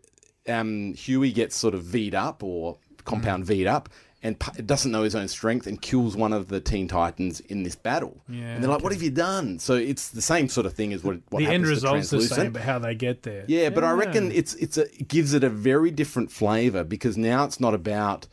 [0.48, 3.88] um, huey gets sort of v'd up or compound v'd up
[4.22, 7.62] and pu- doesn't know his own strength and kills one of the teen titans in
[7.62, 10.64] this battle Yeah, and they're like what have you done so it's the same sort
[10.66, 12.40] of thing as what, what the end happens to result's the Translucent.
[12.46, 13.44] same, but how they get there.
[13.46, 17.16] Yeah, but I reckon it's it's a it gives it a very different flavor because
[17.18, 18.26] now it's not about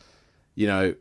[0.56, 0.96] you know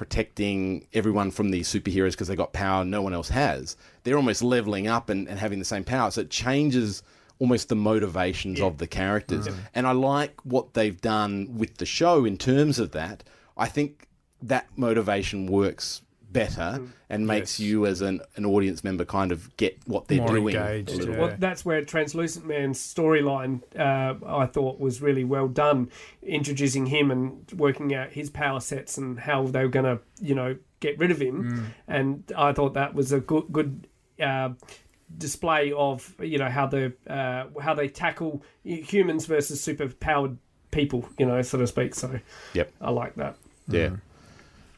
[0.00, 3.76] protecting everyone from these superheroes because they got power no one else has.
[4.02, 6.10] They're almost leveling up and, and having the same power.
[6.10, 7.02] So it changes
[7.38, 9.46] almost the motivations of the characters.
[9.46, 9.56] Mm.
[9.74, 13.22] And I like what they've done with the show in terms of that.
[13.58, 14.08] I think
[14.40, 16.00] that motivation works
[16.32, 17.66] better and makes Yes.
[17.68, 20.56] you as an, an audience member kind of get what they're More doing.
[20.56, 21.18] a engaged, yeah.
[21.18, 25.90] Well, that's where Translucent Man's storyline, uh, I thought, was really well done,
[26.22, 30.34] introducing him and working out his power sets and how they were going to, you
[30.34, 31.44] know, get rid of him.
[31.44, 31.64] Mm.
[31.88, 33.86] And I thought that was a good, good
[34.22, 34.50] uh,
[35.16, 40.38] display of, you know, how the uh, how they tackle humans versus super powered
[40.70, 41.94] people, you know, so to speak.
[41.94, 42.20] So
[42.54, 42.72] Yep.
[42.80, 43.36] I like that.
[43.68, 43.96] Yeah.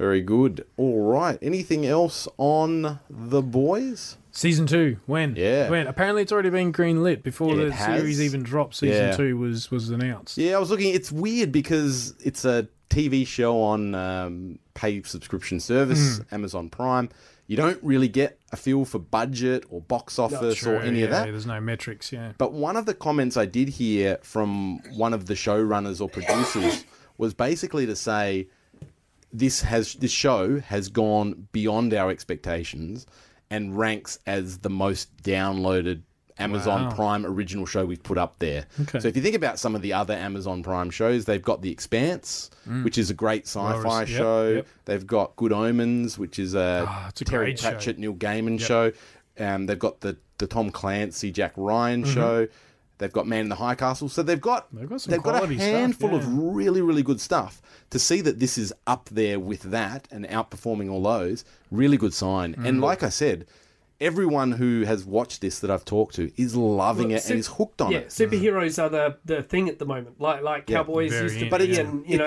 [0.02, 0.66] Very good.
[0.76, 1.38] All right.
[1.40, 4.16] Anything else on the boys?
[4.32, 5.36] Season two, when?
[5.36, 5.70] Yeah.
[5.70, 5.86] When?
[5.86, 8.00] Apparently, it's already been green lit before It the has.
[8.00, 8.74] series even dropped.
[8.74, 9.16] Season Yeah.
[9.16, 10.36] two was was announced.
[10.38, 10.92] Yeah, I was looking.
[10.92, 17.08] It's weird because it's a TV show on um, pay subscription service, Amazon Prime.
[17.46, 21.26] You don't really get a feel for budget or box office or any of that.
[21.26, 22.10] There's no metrics.
[22.10, 22.32] Yeah.
[22.38, 26.84] But one of the comments I did hear from one of the showrunners or producers
[27.18, 28.48] was basically to say
[29.32, 33.06] this has this show has gone beyond our expectations
[33.50, 36.02] and ranks as the most downloaded
[36.38, 36.90] Amazon Wow.
[36.94, 38.64] Prime original show we've put up there.
[38.80, 38.98] Okay.
[39.00, 41.70] So if you think about some of the other Amazon Prime shows, they've got The
[41.70, 42.50] Expanse,
[42.82, 43.84] which is a great sci-fi Mm.
[43.84, 44.48] Well, yep, show.
[44.48, 44.66] yep.
[44.86, 47.70] They've got Good Omens, which is a, it's a Terry great show.
[47.72, 48.92] Pratchett, Neil Gaiman show.
[49.38, 52.48] Um, they've got the the Tom Clancy, Jack Ryan show.
[53.02, 54.08] They've got Man in the High Castle.
[54.08, 54.74] So they've got.
[54.74, 57.60] They've got some they've got a quality stuff, handful of really really good stuff.
[57.90, 62.14] To see that this is up there with that and outperforming all those, really good
[62.14, 62.54] sign.
[62.54, 62.66] Mm.
[62.68, 63.46] And like I said.
[64.00, 67.38] Everyone who has watched this that I've talked to is loving Well, it su- and
[67.38, 68.08] is hooked on yeah, it.
[68.08, 70.20] superheroes are the, the thing at the moment.
[70.20, 72.24] Like like Yeah, cowboys very used to in- But be, it's- and you know,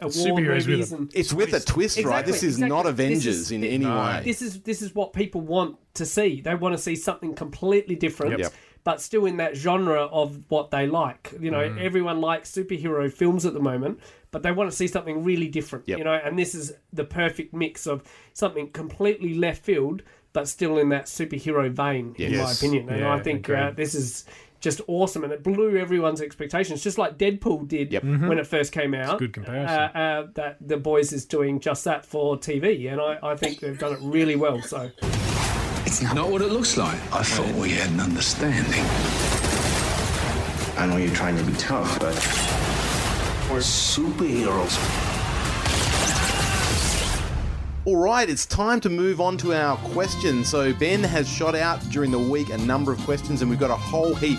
[0.00, 2.24] war Superheroes with movies a- and It's with a twist, right?
[2.24, 2.92] This is not exactly.
[2.92, 2.92] This
[3.24, 3.96] Avengers is- in thi- any No.
[3.98, 4.22] way.
[4.24, 6.40] this is this is what people want to see.
[6.40, 8.52] They want to see something completely different, Yep.
[8.88, 11.34] But still in that genre of what they like.
[11.38, 11.78] You know, Mm.
[11.78, 15.86] everyone likes superhero films at the moment, but they want to see something really different.
[15.86, 15.98] Yep.
[15.98, 20.00] You know, and this is the perfect mix of something completely left field,
[20.32, 22.88] but still in that superhero vein, in my opinion.
[22.88, 24.24] And Yeah, I think uh, this is.
[24.60, 28.02] Just awesome, and it blew everyone's expectations, just like Deadpool did Yep.
[28.02, 29.20] when it first came out.
[29.20, 29.78] good comparison.
[29.78, 33.60] Uh, uh, that the boys is doing just that for TV, and I, I think
[33.60, 34.60] they've done it really well.
[34.60, 34.90] So
[35.88, 37.00] It's not what it looks like.
[37.14, 38.84] I thought we had an understanding.
[40.76, 42.14] I know you're trying to be tough, but
[43.50, 44.76] we're superheroes.
[47.86, 50.50] All right, it's time to move on to our questions.
[50.50, 53.70] So Ben has shot out during the week a number of questions, and we've got
[53.70, 54.38] a whole heap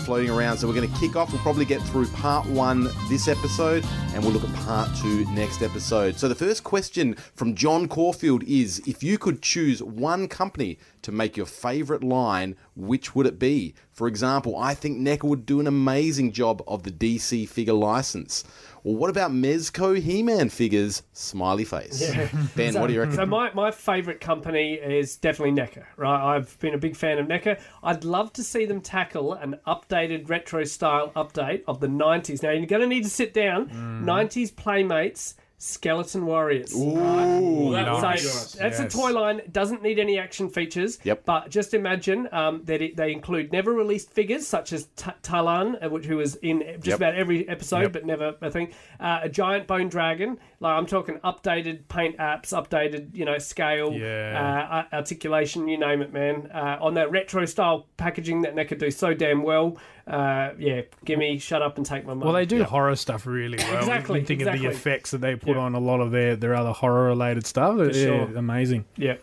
[0.00, 0.58] floating around.
[0.58, 1.32] So we're going to kick off.
[1.32, 3.84] We'll probably get through part one this episode,
[4.14, 6.18] and we'll look at part two next episode.
[6.18, 11.12] So the first question from John Caulfield is: If you could choose one company to
[11.12, 13.74] make your favorite line, which would it be?
[13.92, 18.44] For example, I think NECA would do an amazing job of the DC figure license.
[18.82, 21.02] Well, what about Mezco He-Man figures?
[21.12, 22.00] Smiley face.
[22.56, 23.16] Ben, what do you reckon?
[23.16, 26.36] So my, my favourite company is definitely NECA, right?
[26.36, 27.60] I've been a big fan of NECA.
[27.82, 32.42] I'd love to see them tackle an updated retro style update of the 90s.
[32.42, 33.68] Now, you're going to need to sit down.
[33.68, 34.04] Mm.
[34.04, 36.74] 90s Playmates Skeleton Warriors.
[36.74, 38.22] Ooh, Well, that would nice.
[38.22, 38.52] be So nice.
[38.54, 38.94] that's Yes.
[38.94, 39.42] a toy line.
[39.52, 40.98] Doesn't need any action features.
[41.04, 41.24] Yep.
[41.26, 45.84] But just imagine um, that it, they include never released figures such as T- Talyn,
[45.84, 46.96] uh, which who was in just Yep.
[46.96, 47.92] about every episode, Yep.
[47.92, 48.72] but never a thing.
[48.98, 50.38] Uh, a giant bone dragon.
[50.60, 54.84] Like I'm talking updated paint apps, updated you know scale, Yeah.
[54.92, 56.50] uh, articulation, you name it, man.
[56.54, 59.76] Uh, on that retro style packaging that NECA do so damn well.
[60.06, 62.24] Uh, yeah, give me shut up and take my money.
[62.24, 63.76] Well, they do horror stuff really well.
[63.78, 65.62] Exactly, You think of the effects that they put Yeah.
[65.62, 67.76] on a lot of their, their other horror related stuff.
[67.78, 68.36] yeah, sure.
[68.36, 68.84] amazing.
[68.96, 69.16] yeah.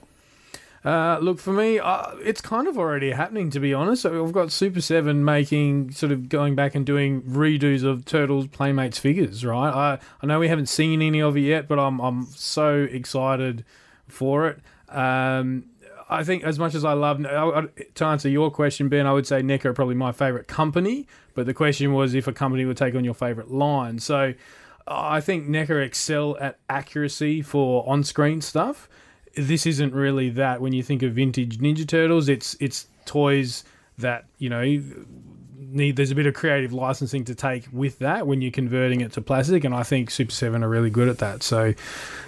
[0.86, 4.04] Uh, look, for me, uh, it's kind of already happening, to be honest.
[4.04, 8.48] So We've got Super 7 making, sort of going back and doing redos of Turtles
[8.48, 9.70] Playmates figures, right?
[9.70, 13.66] I, I know we haven't seen any of it yet, but I'm, I'm so excited
[14.08, 14.60] for it.
[14.88, 15.66] Um,
[16.10, 19.42] I think as much as I love, to answer your question, Ben, I would say
[19.42, 23.04] are probably my favourite company, but the question was if a company would take on
[23.04, 24.00] your favourite line.
[24.00, 24.34] So
[24.88, 28.88] I think NECA excel at accuracy for on-screen stuff.
[29.36, 30.62] This isn't really that.
[30.62, 33.64] When you think of vintage Ninja Turtles, it's it's toys
[33.98, 34.82] that you know
[35.70, 35.96] need.
[35.96, 39.22] There's a bit of creative licensing to take with that when you're converting it to
[39.22, 41.44] plastic, and I think Super Seven are really good at that.
[41.44, 41.74] So,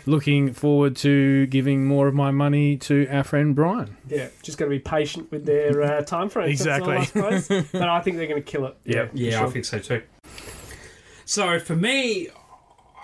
[0.06, 3.96] looking forward to giving more of my money to our friend Brian.
[4.08, 6.64] Yeah, just got to be patient with their uh, time frames.
[6.64, 7.26] that's all, Exactly.
[7.26, 7.68] I suppose.
[7.72, 8.78] but I think they're going to kill it.
[8.86, 9.08] Yeah.
[9.14, 9.48] Yeah, sure.
[9.48, 10.02] I think so too.
[11.26, 12.28] So for me,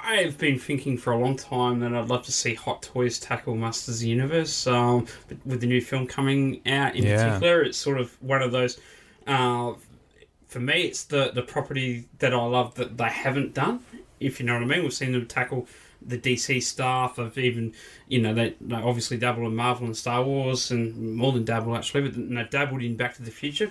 [0.04, 3.56] I've been thinking for a long time that I'd love to see Hot Toys tackle
[3.56, 4.68] Masters of the Universe.
[4.68, 5.08] Um,
[5.46, 7.24] with the new film coming out in Yeah.
[7.38, 8.80] particular, it's sort of one of those.
[9.28, 9.74] Uh,
[10.56, 13.82] for me, it's the the property that I love that they haven't done.
[14.22, 15.68] If you know what I mean, we've seen them tackle
[16.02, 17.20] the DC stuff.
[17.20, 17.74] I've even,
[18.08, 21.76] you know, they, they obviously dabble in Marvel and Star Wars, and more than dabble
[21.76, 23.70] actually, but they dabbled in Back to the Future.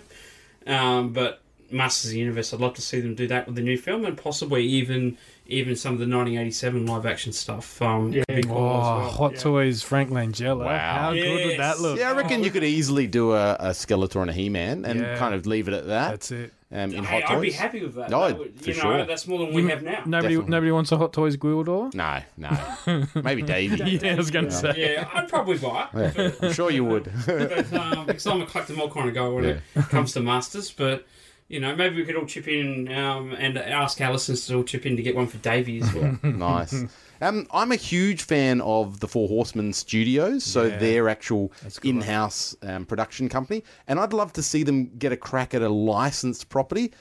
[0.66, 3.62] Um, but Masters of the Universe, I'd love to see them do that with the
[3.62, 5.16] new film, and possibly even
[5.46, 7.80] even some of the 1987 live action stuff.
[7.82, 8.24] Um, Yeah.
[8.28, 9.10] could be cool Oh, as well.
[9.10, 9.38] Hot yeah.
[9.40, 10.64] Toys Frank Langella.
[10.64, 10.78] Wow.
[11.02, 11.98] How good would that look?
[11.98, 15.16] Yeah, I reckon you could easily do a, a Skeletor and a He-Man and Yeah.
[15.18, 16.10] kind of leave it at that.
[16.12, 16.52] That's it.
[16.74, 18.10] Um, in Hey, Hot I'd be happy with that.
[18.10, 19.06] No, That would- for you know, sure.
[19.06, 20.02] that's more than we have now.
[20.04, 20.50] Nobody, Definitely.
[20.50, 21.94] nobody wants a Hot Toys Gwildor.
[21.94, 23.98] No, no, maybe Davey.
[24.02, 24.74] Yeah, I was going to say.
[24.76, 26.16] Yeah, I'd probably buy it.
[26.16, 27.10] Yeah, I'm sure you would.
[27.26, 30.20] but, um, because I'm a collect them all kind of guy when it comes to
[30.20, 30.70] Masters.
[30.70, 31.06] But
[31.48, 34.64] you know, maybe we could all chip in um, and ask our listeners to all
[34.64, 36.18] chip in to get one for Davey as well.
[36.22, 36.84] nice.
[37.20, 40.78] Um, I'm a huge fan of the Four Horsemen Studios, so Yeah.
[40.78, 42.02] their actual That's a good one.
[42.02, 45.68] in-house um, production company, and I'd love to see them get a crack at a
[45.68, 46.92] licensed property.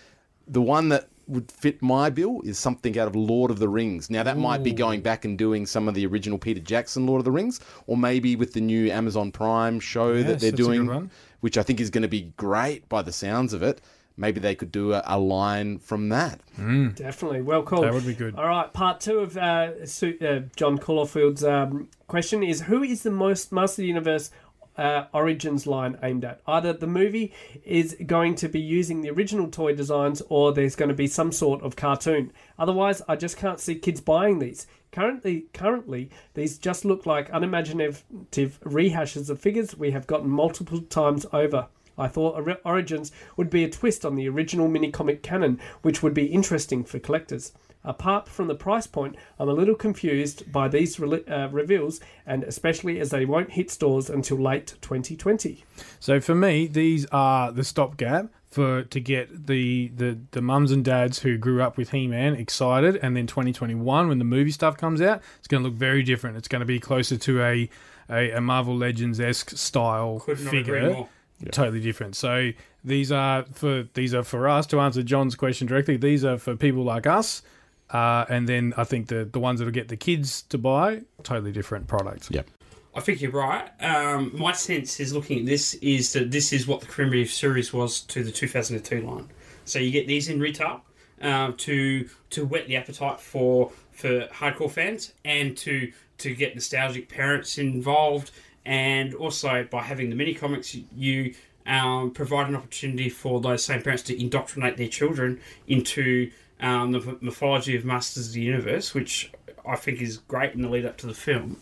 [0.48, 4.10] The one that would fit my bill is something out of Lord of the Rings.
[4.10, 7.20] Now that might be going back and doing some of the original Peter Jackson Lord
[7.20, 10.62] of the Rings, or maybe with the new Amazon Prime show Yes, that they're that's
[10.62, 13.64] a good doing, which I think is going to be great by the sounds of
[13.64, 13.80] it.
[14.16, 16.40] Maybe they could do a, a line from that.
[16.56, 17.42] Definitely.
[17.42, 17.86] Well called.
[17.86, 18.36] That would be good.
[18.36, 23.12] All right, part two of uh, uh, John Caulfield's um, question is Who is the
[23.12, 24.30] most Master of the Universe
[24.78, 26.42] uh, Origins line aimed at?
[26.46, 30.90] Either the movie is going to be using the original toy designs or there's going
[30.90, 32.32] to be some sort of cartoon.
[32.60, 34.68] Otherwise, I just can't see kids buying these.
[34.92, 41.26] Currently, currently, these just look like unimaginative rehashes of figures we have gotten multiple times
[41.34, 41.68] over.
[41.98, 46.14] I thought Origins would be a twist on the original mini comic canon, which would
[46.14, 47.54] be interesting for collectors.
[47.86, 52.44] Apart from the price point, I'm a little confused by these re- uh, reveals, and
[52.44, 55.66] especially as they won't hit stores until late 2020.
[56.00, 60.86] So for me, these are the stopgap for to get the, the the mums and
[60.86, 65.02] dads who grew up with He-Man excited, and then 2021 when the movie stuff comes
[65.02, 66.38] out, it's going to look very different.
[66.38, 67.70] It's going to be closer to a
[68.10, 71.08] a, a Marvel Legends esque style Could not figure.
[71.44, 71.66] Agree more.
[71.66, 72.16] Totally different.
[72.16, 72.52] So
[72.84, 75.98] these are for these are for us to answer John's question directly.
[75.98, 77.42] These are for people like us.
[77.90, 81.52] Uh, and then I think the the ones that'll get the kids to buy totally
[81.52, 82.30] different products.
[82.32, 82.48] Yep.
[82.96, 83.70] I think you're right.
[83.82, 87.74] Um, my sense is looking at this is that this is what the Cream series
[87.74, 89.30] was to the 2002 line.
[89.66, 90.84] So you get these in retail
[91.22, 97.10] um, to to whet the appetite for for hardcore fans and to to get nostalgic
[97.10, 98.32] parents involved,
[98.66, 101.34] and also by having the mini comics, you
[101.66, 107.18] um, provide an opportunity for those same parents to indoctrinate their children into um, the
[107.22, 109.32] mythology of Masters of the Universe, which
[109.68, 111.58] I think is great in the lead up to the film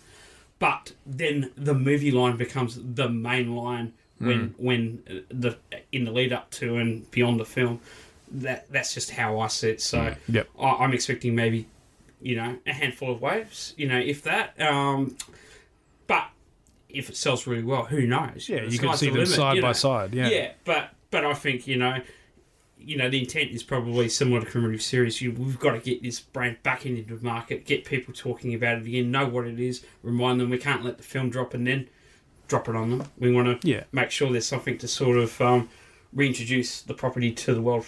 [0.62, 5.58] but then the movie line becomes the main line when when uh, the
[5.92, 7.80] in the lead up to and beyond the film.
[8.32, 9.82] That that's just how I see it.
[9.82, 10.48] So Yep.
[10.60, 11.66] I, I'm expecting maybe
[12.22, 14.60] you know a handful of waves, you know, if that.
[14.62, 15.18] Um,
[16.06, 16.26] but
[16.94, 18.48] if it sells really well, who knows?
[18.50, 20.30] Yeah, The you could sky's see the them limit, side you by side, yeah.
[20.30, 22.00] yeah, but but I think you know
[22.84, 25.22] you know, the intent is probably similar to Primitive Series.
[25.22, 28.80] You, we've got to get this brand back into the market, get people talking about
[28.80, 31.68] it again, know what it is, remind them we can't let the film drop and
[31.68, 31.88] then
[32.48, 33.08] drop it on them.
[33.20, 33.84] We want to Yeah.
[33.92, 35.70] make sure there's something to sort of um,
[36.12, 37.86] reintroduce the property to the world.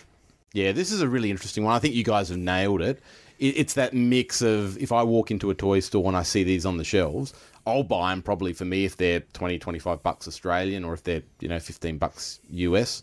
[0.53, 1.73] Yeah, this is a really interesting one.
[1.73, 3.01] I think you guys have nailed it.
[3.39, 6.43] It- It's that mix of if I walk into a toy store and I see
[6.43, 7.33] these on the shelves,
[7.65, 11.23] I'll buy them probably for me if they're 20, 25 bucks Australian or if they're,
[11.39, 13.01] you know, 15 bucks US.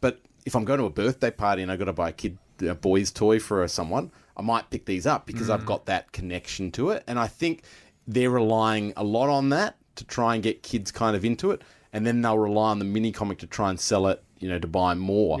[0.00, 2.36] But if I'm going to a birthday party and I've got to buy a kid,
[2.60, 5.66] a boy's toy for someone, I might pick these up because I've mm.
[5.66, 7.04] got that connection to it.
[7.06, 7.62] And I think
[8.06, 11.62] they're relying a lot on that to try and get kids kind of into it.
[11.92, 14.58] And then they'll rely on the mini comic to try and sell it, you know,
[14.58, 15.38] to buy more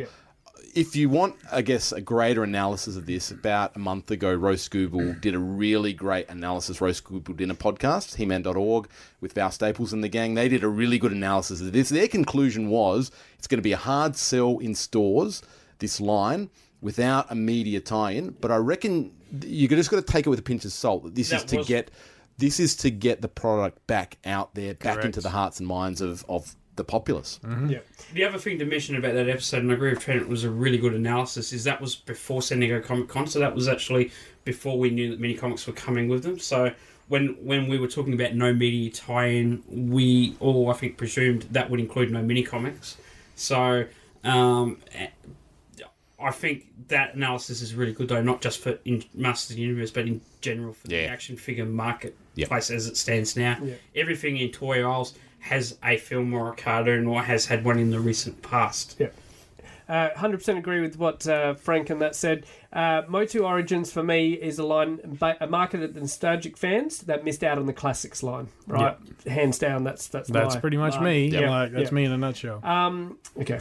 [0.74, 4.70] if you want, I guess, a greater analysis of this, about a month ago, Roast
[4.72, 6.80] Google did a really great analysis.
[6.80, 8.88] Roast Google did a podcast, heman.org,
[9.20, 10.34] with Val Staples and the gang.
[10.34, 11.88] They did a really good analysis of this.
[11.88, 15.42] Their conclusion was it's going to be a hard sell in stores,
[15.78, 18.30] this line, without a media tie in.
[18.30, 19.12] But I reckon
[19.44, 21.50] you just got to take it with a pinch of salt that this That is
[21.50, 21.90] to was- get.
[22.36, 25.04] This is to get the product back out there, back Correct.
[25.04, 27.38] into the hearts and minds of, of the populace.
[27.68, 27.78] Yeah.
[28.12, 30.44] The other thing to mention about that episode, and I agree with Trent, it was
[30.44, 33.68] a really good analysis, is that was before San Diego Comic Con, so that was
[33.68, 34.10] actually
[34.44, 36.38] before we knew that mini comics were coming with them.
[36.38, 36.72] So
[37.08, 41.70] when when we were talking about no media tie-in, we all I think presumed that
[41.70, 42.96] would include no mini comics.
[43.36, 43.84] So
[44.24, 44.78] um,
[46.20, 49.62] I think that analysis is really good, though, not just for in Masters of the
[49.62, 52.52] Universe, but in general for the action figure marketplace Yep.
[52.52, 53.58] as it stands now.
[53.62, 53.74] Yeah.
[53.94, 57.90] Everything in toy aisles has a film or a cartoon or has had one in
[57.90, 58.96] the recent past.
[58.98, 59.08] Yeah.
[59.86, 62.46] Uh, 100% agree with what uh, Frank and that said.
[62.72, 67.22] Uh, Motu Origins for me is a line ba- marketed at the nostalgic fans that
[67.22, 68.96] missed out on the classics line, right?
[69.26, 71.04] Hands down, that's that's That's my pretty much line.
[71.04, 71.26] me.
[71.28, 71.94] Yeah, Like that's yeah.
[71.94, 72.64] me in a nutshell.
[72.64, 73.60] Um, okay.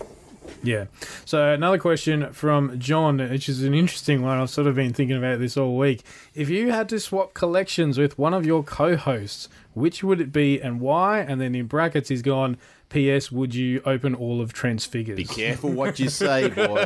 [0.64, 0.86] Yeah.
[1.26, 4.40] So another question from John, which is an interesting one.
[4.40, 6.04] I've sort of been thinking about this all week.
[6.34, 10.62] If you had to swap collections with one of your co-hosts, which would it be
[10.62, 11.20] and why?
[11.20, 12.58] And then in brackets, he's gone.
[12.90, 13.32] P.S.
[13.32, 15.18] Would you open all of Trent's figures?
[15.18, 16.86] Be careful what you say, boy.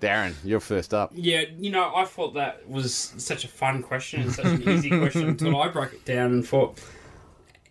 [0.00, 1.12] Darren, you're first up.
[1.14, 4.88] Yeah, you know, I thought that was such a fun question and such an easy
[4.88, 6.80] question until I broke it down and thought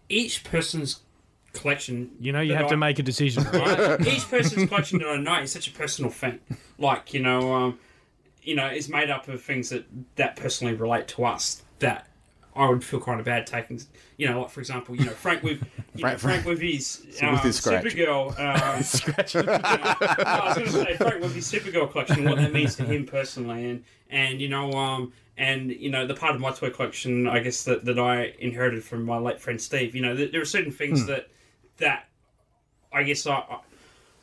[0.10, 1.00] each person's
[1.54, 2.12] collection.
[2.20, 3.44] You know, you have to make a decision.
[3.54, 4.08] Right?
[4.08, 6.40] Each person's collection that I know is such a personal thing.
[6.78, 7.80] Like you know, um,
[8.42, 9.86] you know, is made up of things that
[10.16, 11.62] that personally relate to us.
[11.80, 12.08] That
[12.56, 13.80] I would feel kind of bad taking.
[14.18, 15.62] You know, like for example, you know, Frank with
[15.96, 17.84] you know, Frank- Frank with his, with um, his scratch.
[17.86, 18.30] Supergirl.
[18.30, 22.76] Um, no, I was going to say Frank with his Supergirl collection, what that means
[22.76, 26.52] to him personally, and and you know, um, and you know, the part of my
[26.52, 29.96] toy collection, I guess that, that I inherited from my late friend Steve.
[29.96, 31.30] You know, there, there are certain things that
[31.78, 32.08] that
[32.92, 33.60] I guess I, I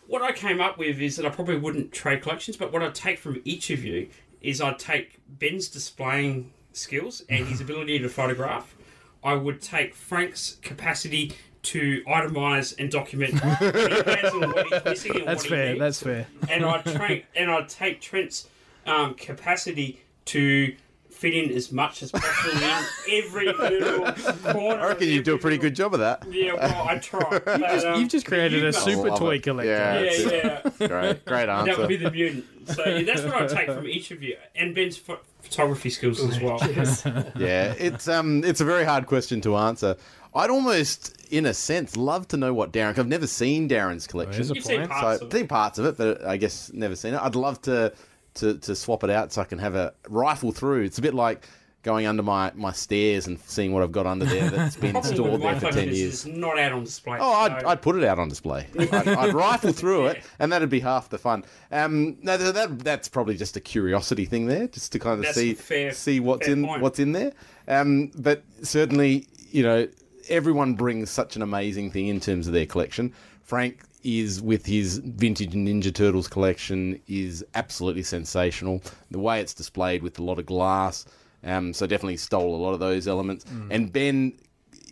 [0.06, 2.94] what I came up with is that I probably wouldn't trade collections, but what I'd
[2.94, 4.08] take from each of you
[4.40, 8.74] is I'd take Ben's displaying skills and his ability to photograph.
[9.22, 11.32] I would take Frank's capacity
[11.62, 15.66] to itemize and document any plans on what he's missing and That's what fair.
[15.74, 16.26] needs That's fair.
[16.48, 18.48] and I'd tra- and I'd take Trent's
[18.86, 20.74] um, capacity to
[21.20, 24.12] fit in as much as possible in every little
[24.52, 24.80] corner.
[24.82, 26.24] I reckon you do a pretty good job of that.
[26.30, 27.20] Yeah, well, I try.
[27.44, 29.42] But, um, You've just created a super love toy it.
[29.42, 29.70] collector.
[29.70, 30.00] Yeah.
[30.00, 30.88] Yeah, yeah.
[30.88, 32.04] Great, great That would be answer.
[32.04, 32.44] the mutant.
[32.68, 36.20] So yeah, that's what I take from each of you, and Ben's pho- photography skills
[36.20, 36.58] as well.
[37.36, 39.96] Yeah, it's um, it's a very hard question to answer.
[40.34, 42.96] I'd almost, in a sense, love to know what Darren.
[42.98, 44.36] I've never seen Darren's collection.
[44.36, 46.72] there's a You've seen parts so of I've seen parts of it, but I guess
[46.72, 47.20] never seen it.
[47.20, 47.92] I'd love to
[48.34, 50.82] to to swap it out so I can have a rifle through.
[50.82, 51.46] It's a bit like
[51.82, 55.40] going under my, my stairs and seeing what I've got under there that's been stored
[55.40, 56.26] there for ten years.
[56.26, 57.16] It's not out on display.
[57.18, 58.66] Oh, I'd, so- I'd put it out on display.
[58.78, 61.42] I'd, I'd rifle through it, and that'd be half the fun.
[61.72, 65.24] Um, no, that, that that's probably just a curiosity thing there, just to kind of
[65.24, 66.82] That's see fair- see what's in point.
[66.82, 67.32] what's in there.
[67.66, 69.88] Um, but certainly, you know,
[70.28, 73.14] everyone brings such an amazing thing in terms of their collection.
[73.42, 78.82] Frank is with his vintage Ninja Turtles collection is absolutely sensational.
[79.10, 81.06] The way it's displayed with a lot of glass.
[81.42, 83.44] Um, so definitely stole a lot of those elements.
[83.46, 83.68] Mm.
[83.70, 84.32] And Ben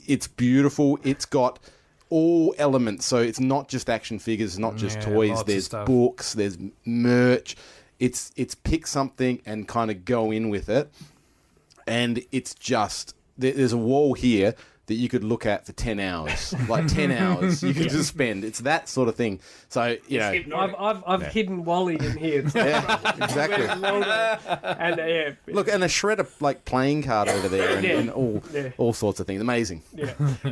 [0.08, 0.98] it's beautiful.
[1.04, 1.60] It's got
[2.10, 3.06] all elements.
[3.06, 5.44] So it's not just action figures, not just Yeah, toys.
[5.44, 7.54] There's books, there's merch.
[8.00, 10.90] It's it's pick something and kind of go in with it.
[11.86, 14.54] And it's just there's a wall here
[14.88, 16.54] that you could look at for 10 hours.
[16.68, 18.44] Like 10 hours you could just spend.
[18.44, 19.40] It's that sort of thing.
[19.68, 22.44] So, you know, I've, I've, I've hidden Wally in here.
[22.54, 23.64] yeah, exactly.
[23.68, 27.98] and uh, yeah, Look, and a shred of like playing card over there and, Yeah.
[27.98, 28.70] and all Yeah.
[28.78, 29.40] all sorts of things.
[29.40, 29.82] Amazing.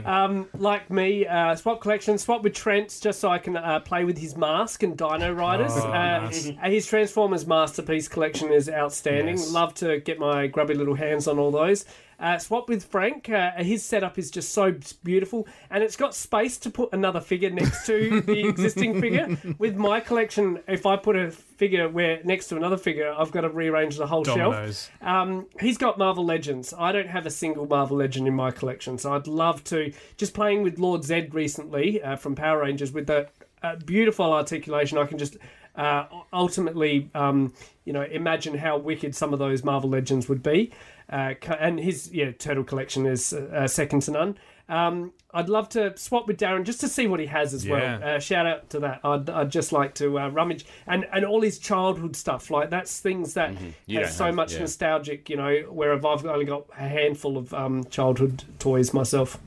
[0.05, 4.05] um, like me, uh, swap collection, swap with Trent's just so I can uh, play
[4.05, 4.87] with his M.A.S.K.
[4.87, 5.73] and Dino Riders.
[5.75, 6.49] Oh, uh, nice.
[6.51, 9.37] uh, His Transformers masterpiece collection is outstanding.
[9.39, 9.51] Yes.
[9.53, 11.85] Love to get my grubby little hands on all those.
[12.19, 13.29] Uh, swap with Frank.
[13.29, 17.51] Uh, his setup is just so beautiful, and it's got space to put another figure
[17.51, 19.37] next to the existing figure.
[19.59, 23.43] With my collection, if I put a figure where next to another figure, I've got
[23.43, 24.91] to rearrange the whole Dominoes.
[25.01, 25.09] shelf.
[25.09, 26.73] Um, he's got Marvel Legends.
[26.79, 29.93] I don't have a single Marvel Legend in my collection, so I'd love to.
[30.17, 34.99] Just playing with Lord Zedd recently uh, from Power Rangers with that uh, beautiful articulation,
[34.99, 35.37] I can just
[35.77, 37.53] uh, ultimately, um,
[37.85, 40.73] you know, imagine how wicked some of those Marvel Legends would be.
[41.09, 44.39] Uh, and his yeah turtle collection is uh, second to none.
[44.69, 48.03] Um, I'd love to swap with Darren just to see what he has as well.
[48.03, 49.01] Uh, shout out to that.
[49.05, 52.51] I'd, I'd just like to uh, rummage and, and all his childhood stuff.
[52.51, 54.61] Like that's things that have don't so have- much yeah.
[54.61, 55.31] nostalgic.
[55.31, 59.39] You know, where I've only got a handful of um, childhood toys myself.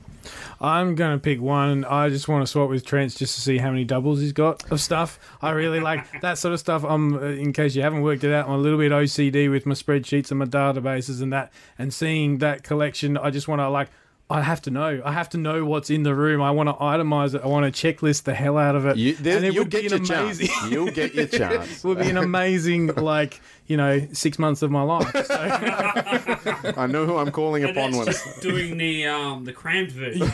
[0.60, 1.84] I'm going to pick one.
[1.84, 4.70] I just want to swap with Trent just to see how many doubles he's got
[4.70, 5.18] of stuff.
[5.40, 6.84] I really like that sort of stuff.
[6.84, 9.66] I'm, uh, in case you haven't worked it out, I'm a little bit OCD with
[9.66, 11.52] my spreadsheets and my databases and that.
[11.78, 13.88] And seeing that collection, I just want to like.
[14.30, 15.02] I have to know.
[15.04, 16.40] I have to know what's in the room.
[16.40, 17.42] I want to itemize it.
[17.42, 18.96] I want to checklist the hell out of it.
[18.96, 20.38] You, there, and it you'll would get be your an chance.
[20.38, 20.56] amazing.
[20.72, 21.78] You'll get your chance.
[21.84, 25.10] it would be an amazing, like you know, six months of my life.
[25.26, 25.34] So,
[26.76, 29.90] I know who I'm calling And upon that's when just doing the um the crammed
[29.92, 30.28] version.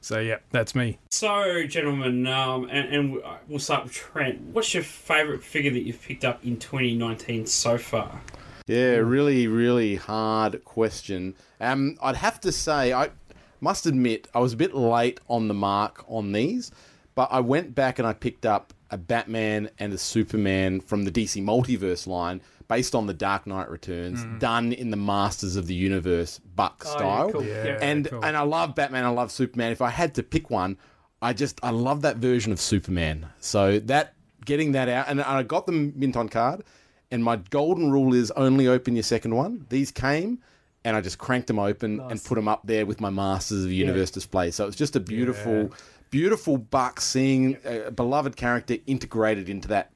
[0.00, 0.98] so yeah, that's me.
[1.10, 4.40] So, gentlemen, um, and, and we'll start with Trent.
[4.52, 8.20] What's your favourite figure that you've picked up in 2019 so far?
[8.66, 11.34] Yeah, really, really hard question.
[11.60, 13.10] Um, I'd have to say, I
[13.60, 16.70] must admit, I was a bit late on the mark on these,
[17.14, 21.10] but I went back and I picked up a Batman and a Superman from the
[21.10, 25.74] DC Multiverse line based on the Dark Knight Returns, done in the Masters of the
[25.74, 27.30] Universe Buck Oh, yeah, style.
[27.32, 27.44] cool.
[27.44, 28.24] Yeah, and cool.
[28.24, 29.72] and I love Batman, I love Superman.
[29.72, 30.78] If I had to pick one,
[31.20, 33.26] I just I love that version of Superman.
[33.40, 36.62] So that getting that out, and I got them mint on card.
[37.12, 39.66] And my golden rule is only open your second one.
[39.68, 40.38] These came,
[40.82, 43.68] and I just cranked them open and put them up there with my Masters of
[43.68, 44.50] the Universe display.
[44.50, 45.70] So it's just a beautiful,
[46.10, 49.90] beautiful buck seeing a beloved character integrated into that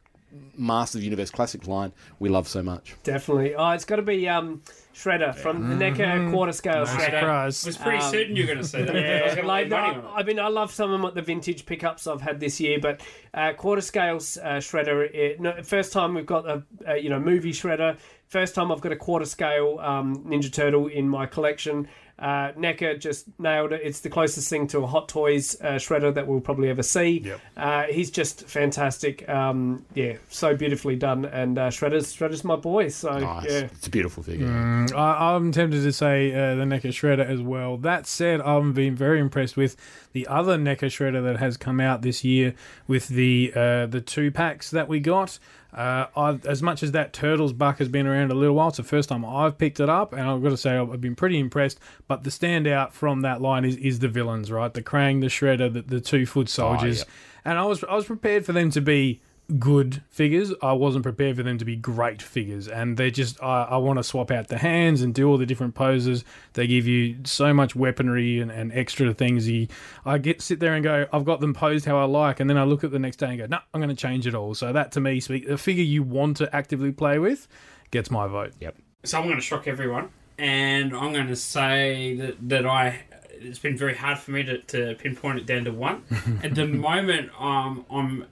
[0.57, 2.95] Masters of the Universe classic line we love so much.
[3.03, 3.55] Definitely.
[3.55, 4.63] Oh, it's got to be um,
[4.95, 7.21] Shredder from the NECA quarter scale No Shredder.
[7.21, 7.65] surprise.
[7.65, 8.97] I was pretty certain you were going to say that.
[8.97, 12.07] I was Yeah, gonna like no, I mean, I love some of the vintage pickups
[12.07, 13.01] I've had this year, but
[13.35, 15.13] uh, quarter scale uh, shredder.
[15.15, 17.99] It, no, first time we've got a, a you know movie shredder.
[18.27, 21.87] First time I've got a quarter scale um, Ninja Turtle in my collection.
[22.19, 23.83] Uh, NECA just nailed it.
[23.85, 27.19] It's the closest thing to a Hot Toys uh, shredder that we'll probably ever see.
[27.19, 27.41] Yep.
[27.57, 29.29] Uh, he's just fantastic.
[29.29, 31.27] Um, yeah, so beautifully done.
[31.27, 32.89] And uh, Shredder's Shredder's my boy.
[32.89, 33.59] So it's, yeah.
[33.61, 34.49] it's a beautiful figure.
[34.95, 37.77] I, I'm tempted to say uh, the NECA Shredder as well.
[37.77, 39.77] That said, I've been very impressed with
[40.13, 42.55] the other NECA Shredder that has come out this year
[42.87, 45.39] with the uh, the two packs that we got.
[45.77, 48.83] Uh, as much as that Turtles buck has been around a little while, it's the
[48.83, 51.79] first time I've picked it up, and I've got to say I've been pretty impressed.
[52.09, 54.73] But the standout from that line is, is the villains, right?
[54.73, 57.09] The Krang, the Shredder, the, the two foot soldiers, yep.
[57.45, 59.21] and I was I was prepared for them to be
[59.59, 60.53] good figures.
[60.63, 63.43] I wasn't prepared for them to be great figures, and they're just.
[63.43, 66.25] I, I want to swap out the hands and do all the different poses.
[66.55, 69.49] They give you so much weaponry and, and extra things.
[69.49, 69.69] You,
[70.05, 72.59] I get sit there and go, I've got them posed how I like, and then
[72.59, 74.55] I look at the next day and go, no, I'm going to change it all.
[74.55, 77.49] So that to me, speak the figure you want to actively play with
[77.91, 78.53] gets my vote.
[78.61, 78.77] Yep.
[79.05, 83.05] So I'm going to shock everyone, and I'm going to say that that I.
[83.39, 86.05] It's been very hard for me to, to pinpoint it down to one.
[86.43, 88.25] At the moment, um, I'm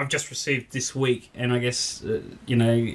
[0.00, 2.92] I've just received this week, and I guess uh, you know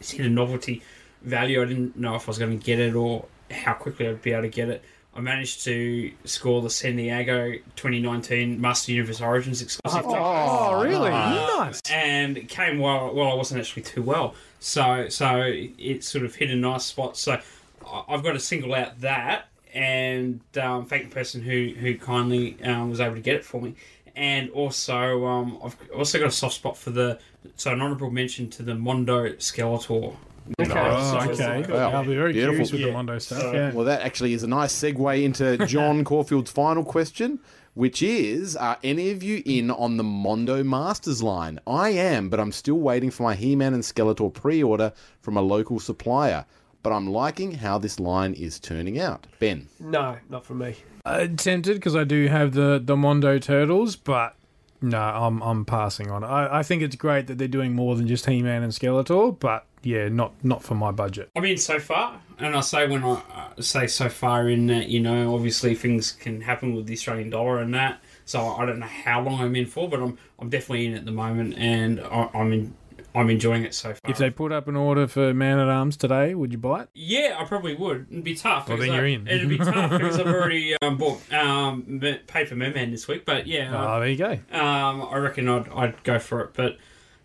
[0.00, 0.82] it's hit a novelty
[1.22, 1.62] value.
[1.62, 4.32] I didn't know if I was going to get it or how quickly I'd be
[4.32, 4.82] able to get it.
[5.14, 10.02] I managed to score the San Diego 2019 Master Universe Origins exclusive.
[10.06, 11.10] Oh, really?
[11.10, 11.80] nice.
[11.90, 14.34] and it came while while I wasn't actually too well.
[14.60, 17.16] So so it sort of hit a nice spot.
[17.16, 17.40] So
[17.86, 22.56] I- I've got to single out that and um, thank the person who who kindly
[22.64, 23.74] um, was able to get it for me.
[24.20, 27.18] And also, um, I've also got a soft spot for the
[27.56, 30.14] so an honourable mention to the Mondo Skeletor.
[30.60, 30.72] Okay.
[30.76, 31.64] Oh, So- okay.
[31.66, 31.90] so- Wow.
[31.92, 32.66] I'll be very Beautiful.
[32.66, 33.40] curious with the Mondo stuff.
[33.40, 33.72] So- yeah.
[33.72, 37.38] Well, that actually is a nice segue into John Caulfield's final question,
[37.72, 41.58] which is Are any of you in on the Mondo Masters line?
[41.66, 44.92] I am, but I'm still waiting for my He Man and Skeletor pre order
[45.22, 46.44] from a local supplier.
[46.82, 49.26] but I'm liking how this line is turning out.
[49.38, 49.68] Ben.
[49.78, 50.76] No, not for me.
[51.04, 54.36] Uh, tempted because I do have the the Mondo Turtles, but
[54.82, 56.24] no, I'm I'm passing on.
[56.24, 59.38] I, I think it's great that they're doing more than just He Man and Skeletor,
[59.38, 61.30] but yeah, not not for my budget.
[61.36, 63.20] I mean, so far, and I say when I
[63.60, 67.58] say so far in that, you know, obviously things can happen with the Australian dollar
[67.58, 68.00] and that.
[68.24, 71.04] So I don't know how long I'm in for, but I'm I'm definitely in at
[71.04, 72.74] the moment, and I, I'm in.
[73.14, 74.10] I'm enjoying it so far.
[74.10, 76.88] If they put up an order for Man at Arms today, would you buy it?
[76.94, 78.06] Yeah, I probably would.
[78.10, 78.68] It'd be tough.
[78.68, 79.26] Well, then I- you're in.
[79.26, 83.24] It'd be tough because I've already um, bought um, me- paid for Merman this week.
[83.24, 84.32] But yeah, Oh, there you go.
[84.56, 86.50] um, I reckon I'd, I'd go for it.
[86.54, 86.78] But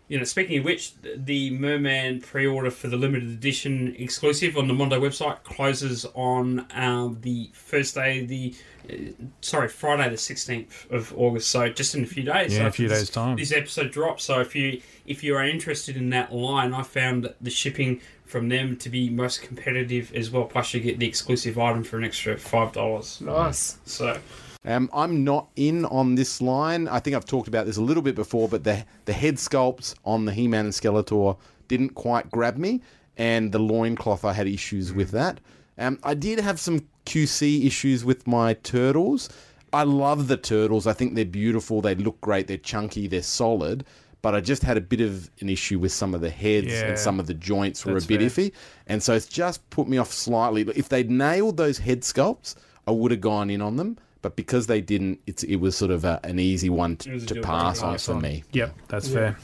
[0.08, 4.74] you know, speaking of which, the Merman pre-order for the limited edition exclusive on the
[4.74, 8.54] Mondo website closes on um, the first day, the
[8.88, 8.94] uh,
[9.40, 11.48] sorry, Friday the sixteenth of August.
[11.48, 12.52] So just in a few days.
[12.52, 13.36] Yeah, So a few days' time.
[13.36, 14.22] This episode drops.
[14.24, 18.48] So if you if you are interested in that line, I found the shipping from
[18.48, 20.44] them to be most competitive as well.
[20.44, 23.20] Plus, you get the exclusive item for an extra five dollars.
[23.20, 23.78] Nice.
[23.84, 24.18] So
[24.64, 26.88] Um, I'm not in on this line.
[26.88, 29.94] I think I've talked about this a little bit before, but the the head sculpts
[30.04, 31.36] on the He-Man and Skeletor
[31.68, 32.80] didn't quite grab me,
[33.16, 35.40] and the loincloth I had issues with that.
[35.78, 39.28] Um, I did have some QC issues with my turtles.
[39.72, 40.86] I love the turtles.
[40.86, 41.80] I think they're beautiful.
[41.82, 42.46] They look great.
[42.46, 43.06] They're chunky.
[43.06, 43.84] They're solid.
[44.26, 46.88] But I just had a bit of an issue with some of the heads Yeah.
[46.88, 48.28] and some of the joints were a bit fair.
[48.48, 48.52] iffy.
[48.88, 50.62] And so it's just put me off slightly.
[50.74, 52.56] If they'd nailed those head sculpts,
[52.88, 53.98] I would have gone in on them.
[54.22, 57.40] But because they didn't, it's it was sort of a, an easy one to, to
[57.40, 58.42] pass on for me.
[58.50, 59.36] Yep, that's fair.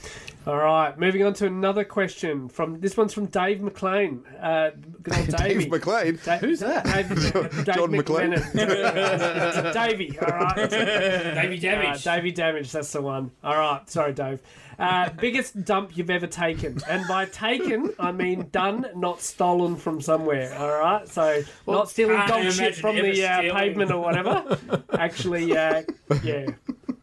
[0.45, 4.24] All right, moving on to another question from this one's from Dave McLean.
[4.40, 4.70] Uh,
[5.03, 5.68] good old Davey.
[5.68, 6.18] McLean.
[6.24, 6.84] Da- Who's that?
[6.84, 8.32] Dave, Dave John McLean.
[8.32, 9.72] McLennan.
[9.72, 10.68] Davey, all right.
[10.70, 12.03] Davey Uh, Damage.
[12.03, 13.30] Davey Damage, that's the one.
[13.45, 14.40] All right, sorry, Dave.
[14.80, 20.01] Uh, biggest dump you've ever taken, and by taken I mean done, not stolen from
[20.01, 20.53] somewhere.
[20.59, 24.59] All right, so not stealing dog shit from the uh, pavement or whatever.
[24.99, 25.82] Actually, uh,
[26.24, 26.47] yeah,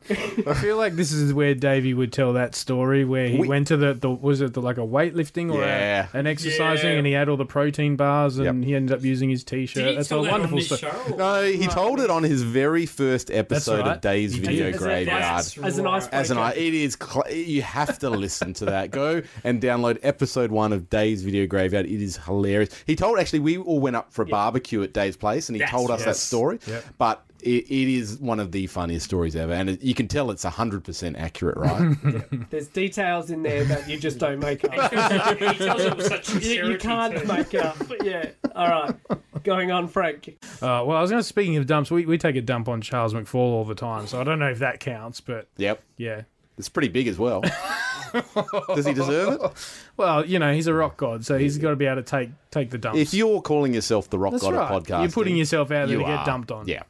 [0.10, 3.68] I feel like this is where Davey would tell that story where he We- went
[3.68, 6.08] to the, the was it the, like a weightlifting or Yeah.
[6.14, 6.98] a, an exercising Yeah.
[6.98, 8.68] and he had all the protein bars and Yep.
[8.68, 9.86] he ended up using his t-shirt.
[9.86, 10.92] He That's tell a that wonderful on this story.
[11.10, 11.16] show?
[11.16, 13.96] No, he told it on his very first episode right.
[13.96, 14.76] of Days He Video did.
[14.76, 15.22] As a- Graveyard.
[15.22, 15.94] That's as an right.
[15.96, 16.16] icebreaker.
[16.16, 16.98] As an I, it is.
[17.00, 18.92] Cl- you have to listen to that.
[18.92, 21.86] Go and download episode one of Dave's Video Graveyard.
[21.86, 22.70] It is hilarious.
[22.86, 25.60] He told actually we all went up for a barbecue at Dave's place, and he
[25.60, 26.20] That's told us that yes.
[26.20, 26.60] story.
[26.68, 26.86] Yep.
[26.98, 30.32] But it, it is one of the funniest stories ever, and it, you can tell
[30.32, 31.96] it's hundred percent accurate, right?
[32.50, 34.72] there's details in there that you just don't make up.
[34.72, 37.26] he tells it with such you, you can't too.
[37.26, 37.78] make it up.
[38.04, 38.96] Yeah, all right.
[39.44, 40.38] Going on, Frank.
[40.62, 42.82] Uh, well, I was going to speaking of dumps, we, we take a dump on
[42.82, 46.24] Charles McFall all the time, so I don't know if that counts, but yep, yeah.
[46.58, 47.44] it's pretty big as well.
[48.76, 49.52] Does he deserve it?
[49.98, 52.30] Well, you know, he's a rock god, so he's got to be able to take
[52.52, 53.00] take the dumps.
[53.00, 54.72] If you're calling yourself the Rock That's God right.
[54.72, 56.26] of podcast, You're putting yourself out there you to get are.
[56.26, 56.68] dumped on.
[56.68, 56.84] Yeah,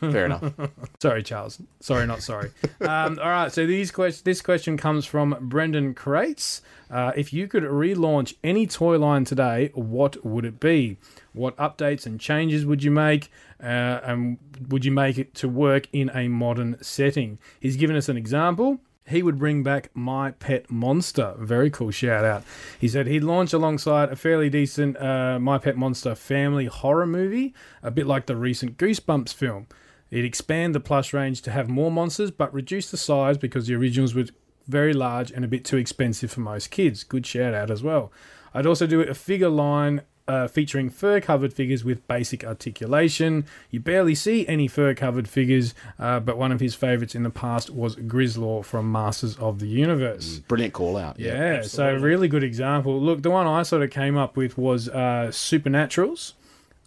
[0.00, 0.52] fair enough.
[1.00, 1.60] Sorry, Charles.
[1.80, 2.50] Sorry, not sorry.
[2.80, 3.50] um, all right.
[3.52, 6.60] So these quest- this question comes from Brendan Crates.
[6.90, 10.96] Uh, if you could relaunch any toy line today, what would it be?
[11.34, 13.30] What updates and changes would you make?
[13.62, 13.66] Uh,
[14.04, 14.38] and
[14.68, 17.38] would you make it to work in a modern setting?
[17.60, 18.78] He's given us an example.
[19.08, 21.34] He would bring back My Pet Monster.
[21.38, 22.44] Very cool shout out.
[22.78, 27.54] He said he'd launch alongside a fairly decent uh, My Pet Monster family horror movie,
[27.82, 29.66] a bit like the recent Goosebumps film.
[30.10, 33.74] It'd expand the plush range to have more monsters, but reduce the size because the
[33.74, 34.26] originals were
[34.66, 37.04] very large and a bit too expensive for most kids.
[37.04, 38.12] Good shout out as well.
[38.54, 43.46] I'd also do a figure line uh, featuring fur covered figures with basic articulation.
[43.70, 47.30] You barely see any fur covered figures, uh, but one of his favorites in the
[47.30, 50.38] past was Grizzlor from Masters of the Universe.
[50.40, 51.18] Brilliant call out.
[51.18, 51.54] Yeah.
[51.54, 53.00] Yeah, so really good example.
[53.00, 56.34] Look, the one I sort of came up with was uh, Supernaturals.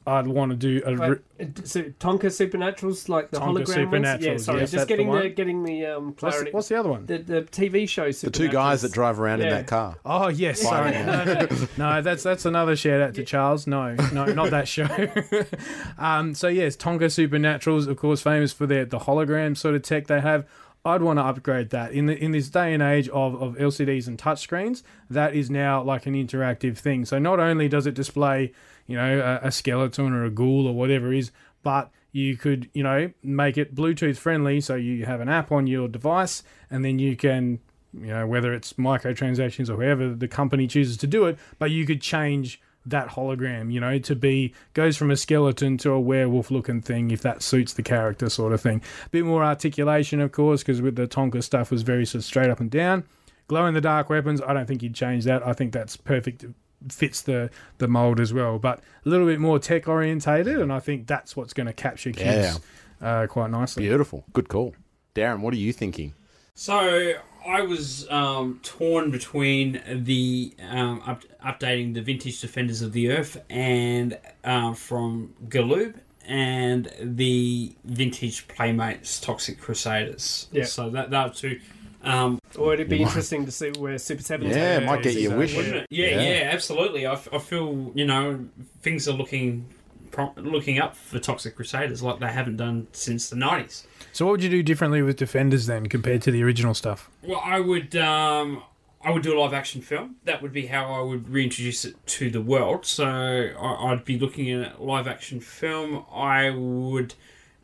[0.08, 0.96] I'd want to do a.
[0.96, 4.26] Wait, re- uh, so Tonka Supernaturals, like the Tonka hologram ones.
[4.26, 6.52] Yeah, sorry, yes, just getting the the, getting the um, what's, clarity.
[6.52, 7.06] what's the other one?
[7.06, 8.12] the, the TV show?
[8.12, 9.98] The two guys that drive around in that car.
[10.04, 10.92] Oh yes, sorry.
[10.92, 11.48] No, no,
[11.78, 13.68] no, that's that's another shout out to Charles.
[13.68, 14.88] No, no, not that show.
[16.00, 20.08] um, so yes, Tonka Supernaturals, of course, famous for their the hologram sort of tech
[20.08, 20.48] they have.
[20.84, 24.08] I'd want to upgrade that in the in this day and age of, of LCDs
[24.08, 24.82] and touchscreens.
[25.12, 27.06] That is now like an interactive thing.
[27.06, 28.52] So not only does it display,
[28.92, 31.32] you know, a, a skeleton or a ghoul or whatever is,
[31.64, 34.62] but you could, you know, make it Bluetooth friendly.
[34.62, 37.60] So you have an app on your device, and then you can
[37.94, 41.86] you know whether it's microtransactions or however the company chooses to do it but you
[41.86, 46.50] could change that hologram you know to be goes from a skeleton to a werewolf
[46.50, 50.32] looking thing if that suits the character sort of thing a bit more articulation of
[50.32, 53.04] course because with the tonka stuff was very sort of straight up and down
[53.48, 56.46] glow in the dark weapons i don't think you'd change that i think that's perfect
[56.90, 60.80] fits the the mold as well, but a little bit more tech orientated, and I
[60.80, 62.60] think that's what's going to capture kids
[63.02, 63.84] uh, quite nicely.
[63.84, 64.26] Beautiful.
[64.34, 64.76] Good call.
[65.16, 66.14] Darren, what are you thinking?
[66.54, 67.14] So
[67.46, 73.42] I was um, torn between the um, up, updating the vintage Defenders of the Earth
[73.50, 80.48] and um, from Galoob and the vintage Playmates Toxic Crusaders.
[80.52, 80.66] Yeah.
[80.66, 81.60] So that that were two.
[82.04, 84.56] Um, Or it'd be You might- interesting to see where Super Sevens.
[84.56, 85.56] Yeah, it might get you a wish.
[85.56, 85.88] wouldn't it?
[85.90, 86.22] Yeah, Yeah.
[86.22, 87.06] yeah, absolutely.
[87.06, 88.46] I, f- I feel you know
[88.82, 89.66] things are looking
[90.12, 93.86] pro- looking up for Toxic Crusaders like they haven't done since the nineties.
[94.14, 97.10] So, what would you do differently with Defenders then compared to the original stuff?
[97.24, 98.62] Well, I would um,
[99.04, 100.18] I would do a live action film.
[100.26, 102.86] That would be how I would reintroduce it to the world.
[102.86, 106.06] So I, I'd be looking at a live action film.
[106.14, 107.14] I would.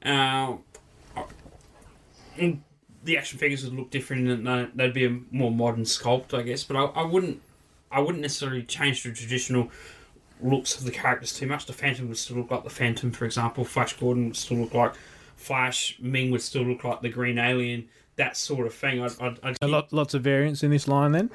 [0.03, 0.55] Uh,
[3.03, 6.41] the action figures would look different, and they- they'd be a more modern sculpt, I
[6.41, 6.63] guess.
[6.63, 7.41] But I, I wouldn't,
[7.91, 9.69] I wouldn't necessarily change the traditional
[10.41, 11.65] looks of the characters too much.
[11.65, 13.63] The Phantom would still look like the Phantom, for example.
[13.65, 14.93] Flash Gordon would still look like
[15.35, 15.97] Flash.
[15.99, 17.87] Ming would still look like the Green Alien.
[18.17, 19.01] That sort of thing.
[19.03, 21.29] I'd, I'd, I'd A lot, lots of variants in this line then.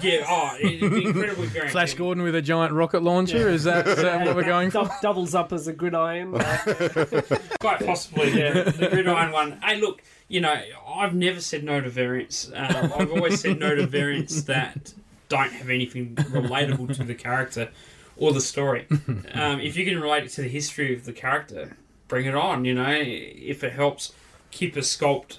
[0.00, 1.72] yeah, oh, it'd be incredibly variant.
[1.72, 3.48] Flash Gordon with a giant rocket launcher.
[3.48, 4.88] Is that uh, what we're going for?
[5.02, 6.30] Doubles up as a gridiron.
[7.60, 8.52] Quite possibly, yeah.
[8.62, 9.52] The gridiron one.
[9.62, 12.50] Hey, look, you know, I've never said no to variants.
[12.54, 14.92] Um, I've always said no to variants that
[15.28, 17.70] don't have anything relatable to the character
[18.16, 18.86] or the story.
[19.34, 21.76] Um, if you can relate it to the history of the character,
[22.08, 22.64] bring it on.
[22.64, 24.12] You know, if it helps
[24.50, 25.38] keep a sculpt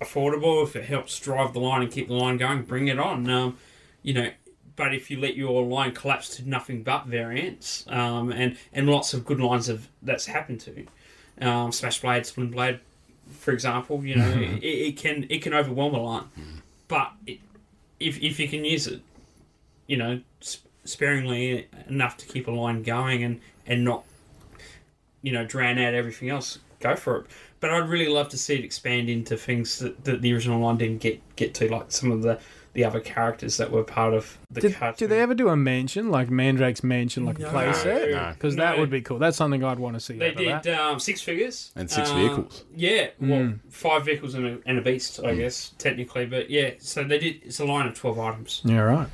[0.00, 3.28] affordable, if it helps drive the line and keep the line going, bring it on.
[3.28, 3.58] Um,
[4.02, 4.30] you know,
[4.76, 9.12] but if you let your line collapse to nothing but variants, um, and and lots
[9.14, 10.86] of good lines of that's happened to,
[11.46, 12.80] um, Smash Blade, Split Blade,
[13.30, 14.56] for example, you know, mm-hmm.
[14.56, 16.58] it, it can it can overwhelm a line, mm-hmm.
[16.88, 17.38] but it,
[17.98, 19.00] if if you can use it,
[19.86, 24.04] you know, sp- sparingly enough to keep a line going and and not,
[25.22, 27.26] you know, drown out everything else, go for it.
[27.60, 30.78] But I'd really love to see it expand into things that, that the original line
[30.78, 32.40] didn't get get to, like some of the
[32.72, 34.96] the other characters that were part of the Did, cartoon.
[35.08, 37.48] did they ever do a mansion like Mandrake's mansion, like a No.
[37.50, 38.12] playset?
[38.12, 38.30] No.
[38.32, 38.80] Because that No.
[38.80, 39.18] would be cool.
[39.18, 40.16] That's something I'd want to see.
[40.18, 42.64] They did um, six figures And six Um, vehicles.
[42.76, 43.58] Yeah, well, Mm.
[43.70, 46.26] five vehicles and a, and a beast, I guess technically.
[46.26, 47.40] But yeah, so they did.
[47.44, 48.62] It's a line of twelve items.
[48.64, 49.08] Yeah, right.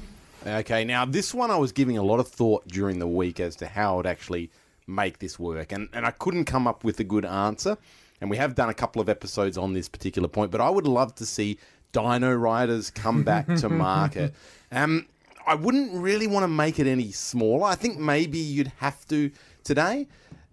[0.47, 3.57] Okay, now this one I was giving a lot of thought during the week as
[3.57, 4.51] to how it actually
[4.87, 7.79] make this work, and and I couldn't come up with a good answer.
[8.19, 10.87] And we have done a couple of episodes on this particular point, but I would
[10.87, 11.59] love to see
[11.93, 14.34] Dino Riders come back to market.
[14.70, 15.07] Um,
[15.47, 17.66] I wouldn't really want to make it any smaller.
[17.66, 19.30] I think maybe you'd have to
[19.64, 20.09] today,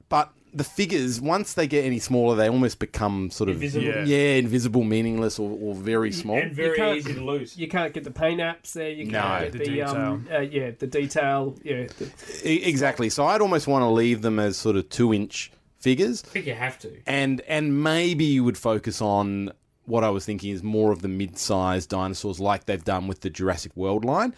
[0.10, 3.88] but the figures once they get any smaller, they almost become sort of Invisible.
[3.88, 4.04] Yeah.
[4.06, 6.38] yeah, invisible, meaningless, or, or very small.
[6.38, 7.58] and very easy to lose.
[7.58, 8.92] You can't get the paint apps there.
[8.92, 11.56] You can't the get the, um, uh, yeah, the detail.
[11.64, 13.10] Yeah, the, Exactly.
[13.10, 16.46] So I'd almost want to leave them as sort of two inch figures, I think
[16.46, 16.92] you have to.
[17.08, 19.52] and and maybe you would focus on
[19.86, 23.30] what I was thinking is more of the mid-sized dinosaurs, like they've done with the
[23.30, 24.34] Jurassic World line.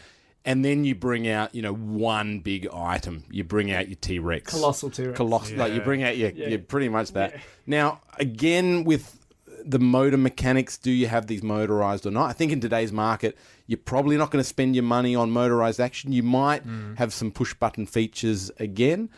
[0.47, 3.23] And then you bring out, you know, one big item.
[3.31, 5.19] You bring out your T Rex, Colossal T-Rex.
[5.19, 6.49] Coloss- like you bring out your, Yeah.
[6.49, 7.39] your pretty much that.
[7.65, 9.19] Now, again, with
[9.63, 12.29] the motor mechanics, do you have these motorized or not?
[12.29, 13.35] I think in today's market,
[13.65, 16.11] you're probably not going to spend your money on motorized action.
[16.11, 16.95] You might mm.
[16.97, 19.09] have some push button features again.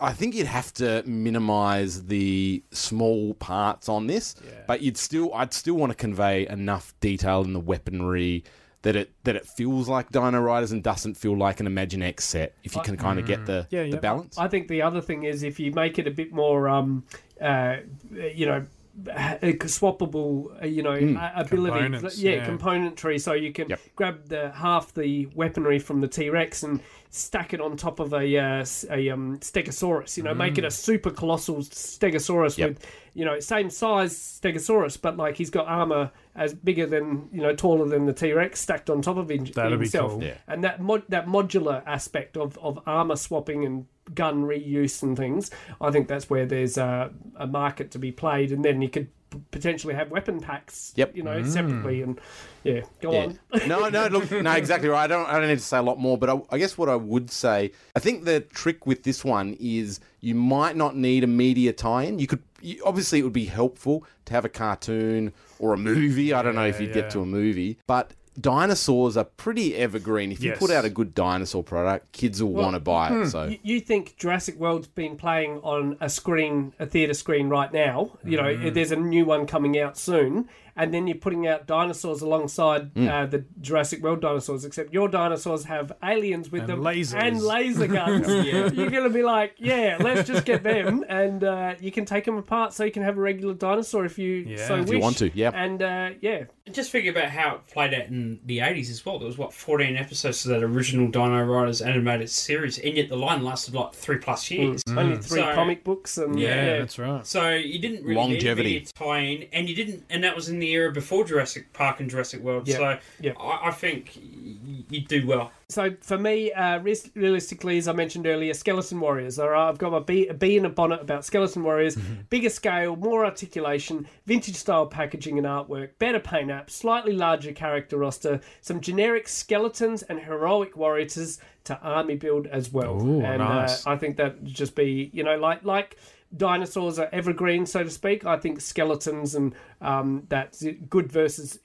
[0.00, 4.34] I think you'd have to minimize the small parts on this,
[4.66, 8.44] but you'd still, I'd still want to convey enough detail in the weaponry
[8.82, 12.56] that it that it feels like Dino Riders and doesn't feel like an Imaginext set.
[12.64, 14.36] If you can kind of get the Yeah, the balance.
[14.38, 17.04] I think the other thing is if you make it a bit more, um,
[17.40, 17.76] uh,
[18.10, 18.66] you know,
[19.08, 22.48] uh, swappable, uh, you know, uh, ability, yeah, yeah.
[22.48, 23.80] componentry, so you can Yep.
[23.96, 26.80] grab the half the weaponry from the T Rex and
[27.14, 30.16] stack it on top of a uh, a um, Stegosaurus.
[30.16, 32.68] You know, make it a super colossal Stegosaurus Yep.
[32.70, 37.42] with, you know, same size Stegosaurus, but like he's got armor as bigger than you
[37.42, 40.12] know, taller than the T Rex, stacked on top of him, That'd be himself.
[40.12, 40.24] cool.
[40.24, 40.38] Yeah.
[40.48, 45.50] And that mod- that modular aspect of, of armor swapping and gun reuse and things,
[45.80, 49.08] I think that's where there's a, a market to be played, and then you could
[49.50, 51.16] potentially have weapon packs, Yep.
[51.16, 52.04] you know, separately, mm.
[52.04, 52.20] and
[52.64, 53.24] yeah, go Yeah.
[53.24, 53.38] on.
[53.68, 55.04] no, no, look, no, exactly right.
[55.04, 56.88] I don't, I don't need to say a lot more, but I, I guess what
[56.88, 61.24] I would say, I think the trick with this one is you might not need
[61.24, 62.18] a media tie-in.
[62.18, 66.32] You could, you, obviously, it would be helpful to have a cartoon or a movie.
[66.32, 67.02] I don't know if you'd yeah.
[67.02, 70.32] get to a movie, but dinosaurs are pretty evergreen.
[70.32, 70.58] If you Yes.
[70.58, 73.26] put out a good dinosaur product, kids will want to buy it.
[73.28, 77.72] So You, you think Jurassic World's been playing on a screen, a theatre screen right
[77.72, 78.12] now?
[78.24, 78.74] You know, Mm.
[78.74, 83.08] there's a new one coming out soon, and then you're putting out dinosaurs alongside Mm.
[83.10, 87.14] uh, the Jurassic World dinosaurs, except your dinosaurs have aliens with And them lasers.
[87.22, 88.26] and laser guns.
[88.28, 92.24] You're going to be like, yeah, let's just get them, and uh, you can take
[92.24, 94.66] them apart so you can have a regular dinosaur if you Yeah.
[94.68, 94.90] so If wish.
[94.96, 95.50] you want to, yeah.
[95.54, 99.18] And uh, yeah, Just think about how it played out in the 80s as well.
[99.18, 103.16] There was, what, 14 episodes of that original Dino Riders animated series, and yet the
[103.16, 104.82] line lasted like three plus years.
[104.96, 107.26] only three So- comic books, and Yeah, yeah, that's right.
[107.26, 108.72] So you didn't really Longevity.
[108.74, 112.00] need a tie-in, and you didn't, and that was in the era before Jurassic Park
[112.00, 112.66] and Jurassic World.
[112.68, 112.76] Yeah.
[112.76, 113.32] So Yeah.
[113.38, 115.50] I, I think y- you do well.
[115.68, 116.80] So for me, uh,
[117.14, 119.38] realistically, as I mentioned earlier, Skeleton Warriors.
[119.38, 121.96] All right, I've got my B, a B in a bonnet about Skeleton Warriors.
[122.30, 127.96] Bigger scale, more articulation, vintage style packaging and artwork, better paint apps, slightly larger character
[127.98, 133.00] roster, some generic skeletons and heroic warriors to army build as well.
[133.00, 133.86] Ooh, and nice.
[133.86, 135.96] uh, I think that would just be you know like like
[136.36, 138.24] dinosaurs are evergreen, so to speak.
[138.24, 141.58] I think skeletons and um, that good versus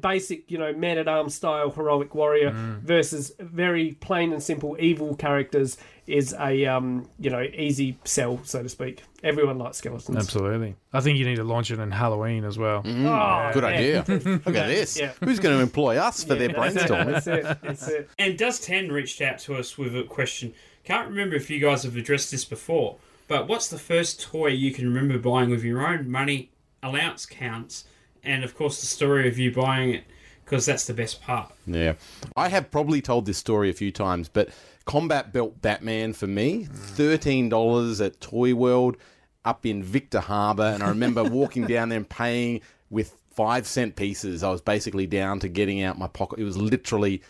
[0.00, 2.80] basic, you know, man at arms style heroic warrior Mm.
[2.82, 8.62] versus very plain and simple evil characters is a um, you know easy sell, so
[8.62, 9.02] to speak.
[9.22, 10.16] Everyone likes skeletons.
[10.18, 10.74] Absolutely.
[10.92, 12.82] I think you need to launch it in Halloween as well.
[12.84, 13.68] Oh, Good yeah.
[13.68, 14.04] idea.
[14.44, 14.98] Look at this.
[14.98, 15.12] Yeah.
[15.22, 17.12] Who's going to employ us for their That's brainstorming?
[17.12, 17.58] That's it.
[17.62, 18.10] That's it.
[18.18, 20.52] And Does 10 reached out to us with a question.
[20.84, 22.96] Can't remember if you guys have addressed this before,
[23.32, 26.50] but what's the first toy you can remember buying with your own money,
[26.82, 27.86] allowance counts,
[28.22, 30.04] and of course the story of you buying it,
[30.44, 31.50] because that's the best part.
[31.66, 31.94] Yeah.
[32.36, 34.50] I have probably told this story a few times, but
[34.84, 38.98] Combat Belt Batman for me, $13 at Toy World
[39.46, 40.64] up in Victor Harbor.
[40.64, 42.60] And I remember walking down there and paying
[42.90, 44.42] with five cent pieces.
[44.42, 46.38] I was basically down to getting out my pocket.
[46.38, 47.22] It was literally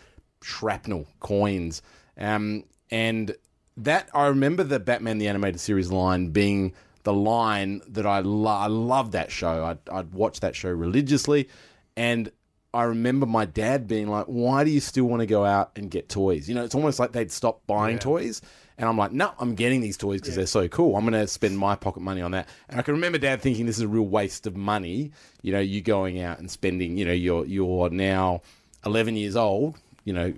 [0.42, 1.80] shrapnel coins.
[2.18, 3.36] Um, and
[3.78, 8.50] that, I remember the Batman the Animated Series line being the line that I, lo-
[8.50, 9.64] I loved that show.
[9.64, 11.48] I'd, I'd watch that show religiously.
[11.96, 12.30] And
[12.74, 15.90] I remember my dad being like, "Why do you still want to go out and
[15.90, 18.40] get toys?" You know, it's almost like they'd stop buying toys,
[18.78, 20.96] and I'm like, "No, I'm getting these toys because they're so cool.
[20.96, 23.66] I'm going to spend my pocket money on that." And I can remember dad thinking
[23.66, 25.12] this is a real waste of money.
[25.42, 26.96] You know, you going out and spending.
[26.96, 28.40] You know, you're you're now
[28.86, 29.78] 11 years old.
[30.04, 30.34] You know,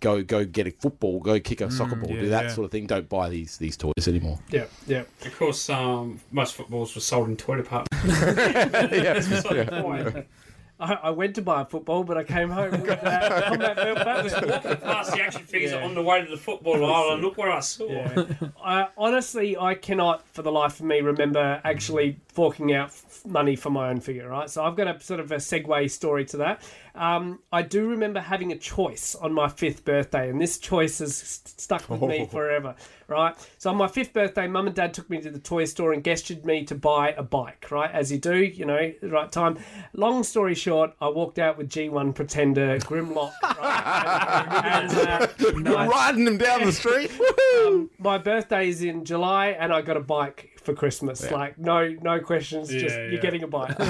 [0.00, 2.50] go go get a football, go kick a soccer ball, yeah, do that yeah.
[2.50, 2.86] sort of thing.
[2.86, 4.38] Don't buy these these toys anymore.
[4.50, 5.04] Yeah, yeah.
[5.24, 8.20] Of course, um, most footballs were sold in toy departments.
[10.78, 13.96] I, I went to buy a football, but I came home with uh, combat belt
[14.04, 14.50] Batman.
[14.50, 17.48] Walking past the action figures on the way to the football aisle, and look what
[17.48, 17.88] I saw.
[17.88, 18.26] Yeah.
[18.62, 22.92] I, honestly, I cannot, for the life of me, remember actually forking out
[23.24, 24.28] money for my own figure.
[24.28, 26.62] Right, so I've got a sort of a segue story to that.
[26.94, 31.16] Um, I do remember having a choice on my fifth birthday, and this choice has
[31.16, 32.76] st- stuck with me forever.
[33.08, 35.92] Right, so on my fifth birthday, mum and dad took me to the toy store
[35.92, 37.70] and gestured me to buy a bike.
[37.70, 39.58] Right, as you do, you know, the right time.
[39.94, 43.32] Long story short, I walked out with G1 Pretender Grimlock.
[43.42, 47.10] Right, and, uh, Riding them down the street.
[47.98, 51.30] my birthday is in July and I got a bike for Christmas.
[51.30, 53.74] Like no no questions, just Yeah, you're getting a bike.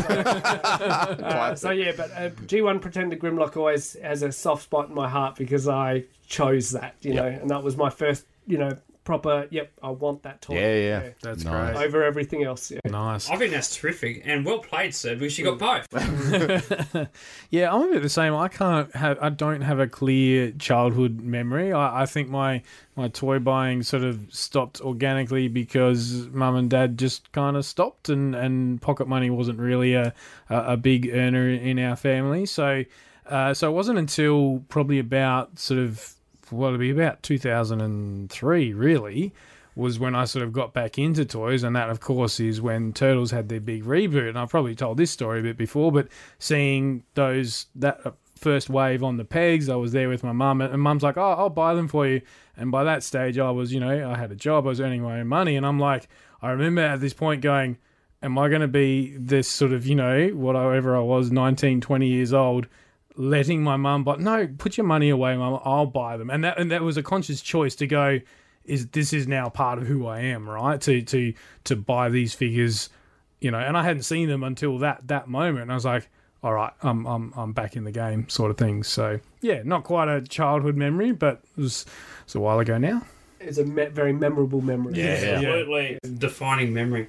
[1.26, 5.08] Uh, so yeah, but uh, G1 Pretender Grimlock always has a soft spot in my
[5.08, 9.46] heart because I chose that, you know, and that was my first, you know, proper.
[9.50, 10.56] Yep, I want that toy.
[10.56, 11.08] Yeah, yeah.
[11.22, 11.74] That's Nice.
[11.74, 11.86] great.
[11.86, 12.70] Over everything else.
[12.70, 12.80] Yeah.
[12.84, 13.30] Nice.
[13.30, 15.86] I think that's terrific and well played, sir, because you got both.
[17.50, 18.34] Yeah, I'm a bit the same.
[18.34, 19.18] I can't have.
[19.22, 21.72] I don't have a clear childhood memory.
[21.72, 22.62] I, I think my
[22.96, 28.08] my toy buying sort of stopped organically because mum and dad just kind of stopped,
[28.08, 30.12] and and pocket money wasn't really a
[30.50, 32.44] a, a big earner in our family.
[32.46, 32.82] So
[33.26, 36.15] uh, so it wasn't until probably about sort of
[36.50, 39.32] what would be about 2003 really
[39.74, 42.94] was when I sort of got back into toys, and that, of course, is when
[42.94, 44.30] Turtles had their big reboot.
[44.30, 48.00] And I've probably told this story a bit before, but seeing those that
[48.36, 51.32] first wave on the pegs, I was there with my mum, and mum's like, "Oh,
[51.32, 52.22] I'll buy them for you."
[52.56, 55.02] And by that stage, I was, you know, I had a job, I was earning
[55.02, 56.08] my own money, and I'm like,
[56.40, 57.76] I remember at this point going,
[58.22, 62.06] "Am I going to be this sort of, you know, whatever I was, 19, 20
[62.06, 62.66] years old?"
[63.16, 66.30] Letting my mum buy no put your money away mum i'll buy them.
[66.30, 68.20] And that and that was a conscious choice to go
[68.64, 70.80] is this is now part of who i am right?
[70.82, 71.32] To to
[71.64, 72.88] to buy these figures
[73.40, 75.62] you know and i hadn't seen them until that that moment.
[75.62, 76.08] And i was like
[76.42, 78.82] all right i'm i'm, I'm back in the game sort of thing.
[78.82, 82.76] So yeah not quite a childhood memory but it was, it was a while ago
[82.78, 83.02] now.
[83.40, 84.94] It's a me- very memorable memory.
[84.94, 85.98] Yeah, absolutely.
[86.18, 87.08] Defining memory.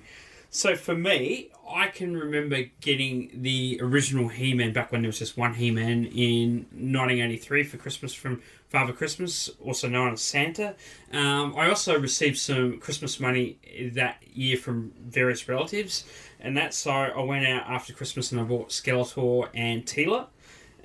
[0.49, 5.37] So for me, I can remember getting the original He-Man back when there was just
[5.37, 10.75] one He-Man in 1983 for Christmas from Father Christmas, also known as Santa.
[11.11, 13.57] Um, I also received some Christmas money
[13.93, 16.05] that year from various relatives.
[16.39, 20.27] and that's so I went out after Christmas and I bought Skeletor and Teela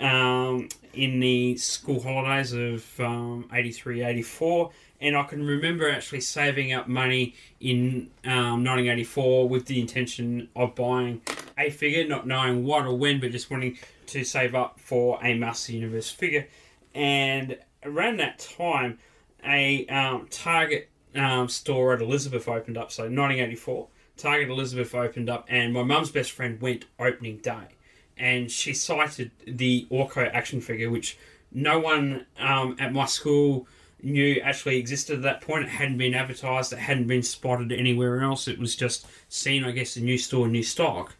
[0.00, 4.70] um, in the school holidays of um, 83, 84.
[5.02, 10.76] And I can remember actually saving up money in um, 1984 with the intention of
[10.76, 11.20] buying
[11.58, 15.34] a figure, not knowing what or when, but just wanting to save up for a
[15.34, 16.46] Master Universe figure.
[16.94, 19.00] And around that time,
[19.44, 22.92] a um, Target um, store at Elizabeth opened up.
[22.92, 27.74] So 1984, Target Elizabeth opened up, and my mum's best friend went opening day,
[28.16, 31.18] and she sighted the Orko action figure, which
[31.50, 33.66] no one um, at my school
[34.02, 35.64] knew actually existed at that point.
[35.64, 36.72] It hadn't been advertised.
[36.72, 38.48] It hadn't been spotted anywhere else.
[38.48, 41.14] It was just seen, I guess, in new store, new stock.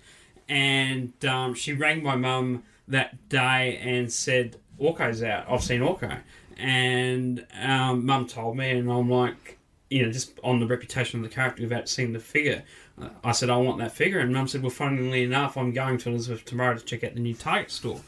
[0.49, 5.47] And um, she rang my mum that day and said, "Orko's out.
[5.49, 6.18] I've seen Orko."
[6.57, 9.59] And um, mum told me, and I'm like,
[9.89, 12.62] you know, just on the reputation of the character without seeing the figure.
[13.24, 14.20] I said, I want that figure.
[14.20, 17.20] And mum said, well, funnily enough, I'm going to Elizabeth tomorrow to check out the
[17.20, 18.01] new Target store.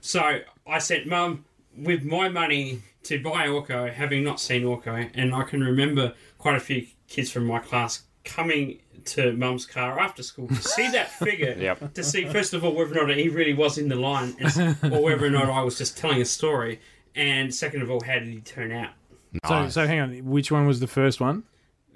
[0.00, 1.44] So I said, Mum,
[1.76, 6.56] with my money to buy Orko, having not seen Orko, and I can remember quite
[6.56, 11.10] a few kids from my class coming to Mum's car after school to see that
[11.24, 11.94] figure, Yep.
[11.94, 14.34] to see first of all whether or not he really was in the line,
[14.92, 16.80] or whether or not I was just telling a story,
[17.14, 18.90] and second of all, how did he turn out?
[19.46, 20.24] So, so hang on.
[20.26, 21.44] Which one was the first one?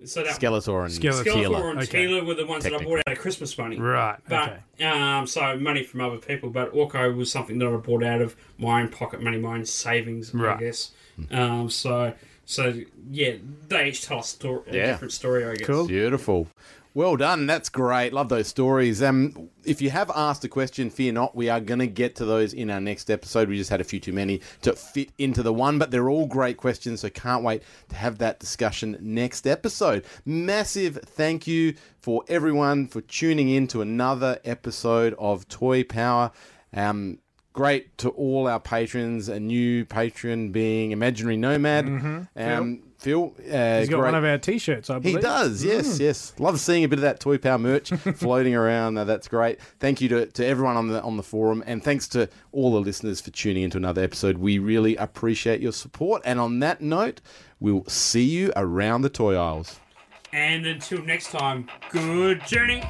[0.05, 1.25] So that Skeletor and Skeletor.
[1.25, 2.07] Skeletor and Okay.
[2.07, 3.79] Teela were the ones that I bought out of Christmas money.
[3.79, 4.19] Right.
[4.29, 4.85] But okay.
[4.87, 8.37] um, so money from other people, but Orko was something that I bought out of
[8.59, 10.57] my own pocket money, my own savings, Right.
[10.57, 10.91] I guess.
[11.31, 12.75] Um, so so
[13.11, 13.35] yeah,
[13.69, 14.87] they each tell a story, a Yeah.
[14.87, 15.67] different story, I guess.
[15.67, 15.87] Cool.
[15.87, 16.49] Beautiful.
[16.95, 17.47] Well done.
[17.47, 18.13] That's great.
[18.13, 19.03] Love those stories.
[19.03, 21.35] Um, if you have asked a question, fear not.
[21.35, 23.49] We are going to get to those in our next episode.
[23.49, 26.27] We just had a few too many to fit into the one, but they're all
[26.27, 27.01] great questions.
[27.01, 30.05] So can't wait to have that discussion next episode.
[30.27, 36.31] Massive thank you for everyone for tuning in to another episode of Toy Power.
[36.75, 37.21] Um,
[37.55, 39.31] great to all our patrons.
[39.31, 41.87] A new patron being Imaginary Nomad.
[42.37, 45.17] Um, Phil, uh, He's got great- one of our T-shirts, I believe.
[45.17, 46.33] he does, yes, yes.
[46.39, 48.97] Love seeing a bit of that Toy Power merch floating around.
[48.97, 49.61] Uh, that's great.
[49.81, 52.81] Thank you to, to everyone on the on the forum, and thanks to all the
[52.81, 54.39] listeners for tuning into another episode.
[54.39, 56.23] We really appreciate your support.
[56.25, 57.21] And on that note,
[57.61, 59.81] we'll see you around the toy aisles.
[60.33, 62.83] And until next time, good journey.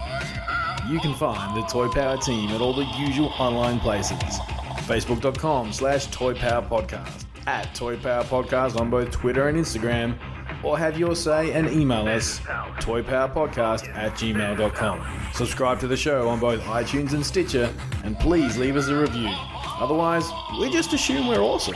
[0.88, 4.18] You can find the Toy Power team at all the usual online places.
[4.86, 10.16] Facebook.com slash Toy Power Podcast, at Toy Power Podcast on both Twitter and Instagram,
[10.62, 12.40] or have your say and email us
[12.80, 15.32] toypowerpodcast at gmail.com.
[15.32, 17.72] Subscribe to the show on both iTunes and Stitcher,
[18.05, 19.30] and please leave us a review.
[19.78, 20.24] Otherwise,
[20.61, 21.74] we just assume we're awesome.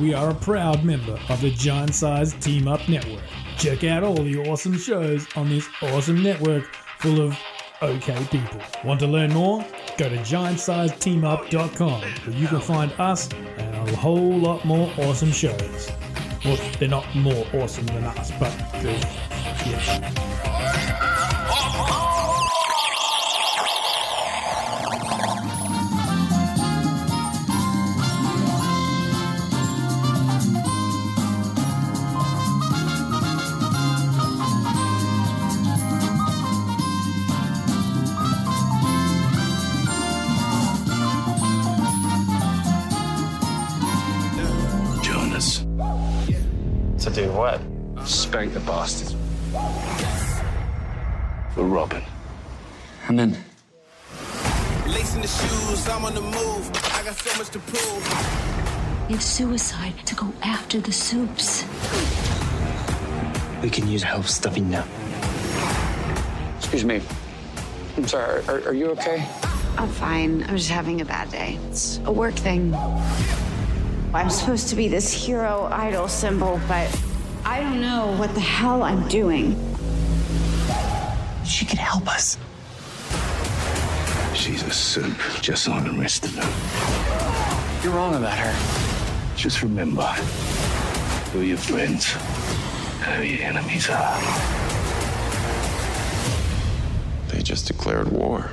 [0.00, 3.22] We are a proud member of the Giant Size Team Up Network.
[3.58, 6.64] Check out all the awesome shows on this awesome network
[6.98, 7.38] full of
[7.82, 8.60] okay people.
[8.84, 9.64] Want to learn more?
[9.98, 13.28] Go to giantsizeteamup.com where you can find us
[13.88, 15.90] a whole lot more awesome shows.
[16.44, 18.52] Well, they're not more awesome than us, but
[18.82, 18.98] they're,
[47.42, 47.58] To
[47.96, 48.06] what?
[48.06, 49.16] Spank the bastard.
[51.54, 52.02] For Robin.
[53.08, 53.36] I'm in.
[54.86, 56.70] Lacing the shoes, I'm on the move.
[56.94, 59.10] I got so much to prove.
[59.10, 61.64] It's suicide to go after the supes.
[63.60, 64.86] We can use help stuffing now.
[66.58, 67.02] Excuse me.
[67.96, 68.44] I'm sorry.
[68.46, 69.26] Are, are you okay?
[69.78, 70.44] I'm fine.
[70.44, 71.58] I'm just having a bad day.
[71.68, 72.72] It's a work thing.
[74.14, 76.88] I'm supposed to be this hero idol symbol, but
[77.44, 79.56] I don't know what the hell I'm doing.
[81.44, 82.38] She could help us.
[84.34, 86.48] She's a supe, just like the rest of them.
[87.82, 89.36] You're wrong about her.
[89.36, 90.06] Just remember
[91.32, 92.14] who your friends
[93.04, 94.20] and who your enemies are.
[97.28, 98.52] They just declared war.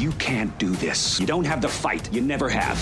[0.00, 1.20] You can't do this.
[1.20, 2.10] You don't have the fight.
[2.10, 2.78] You never have.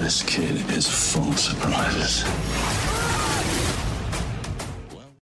[0.00, 2.24] This kid is full of surprises.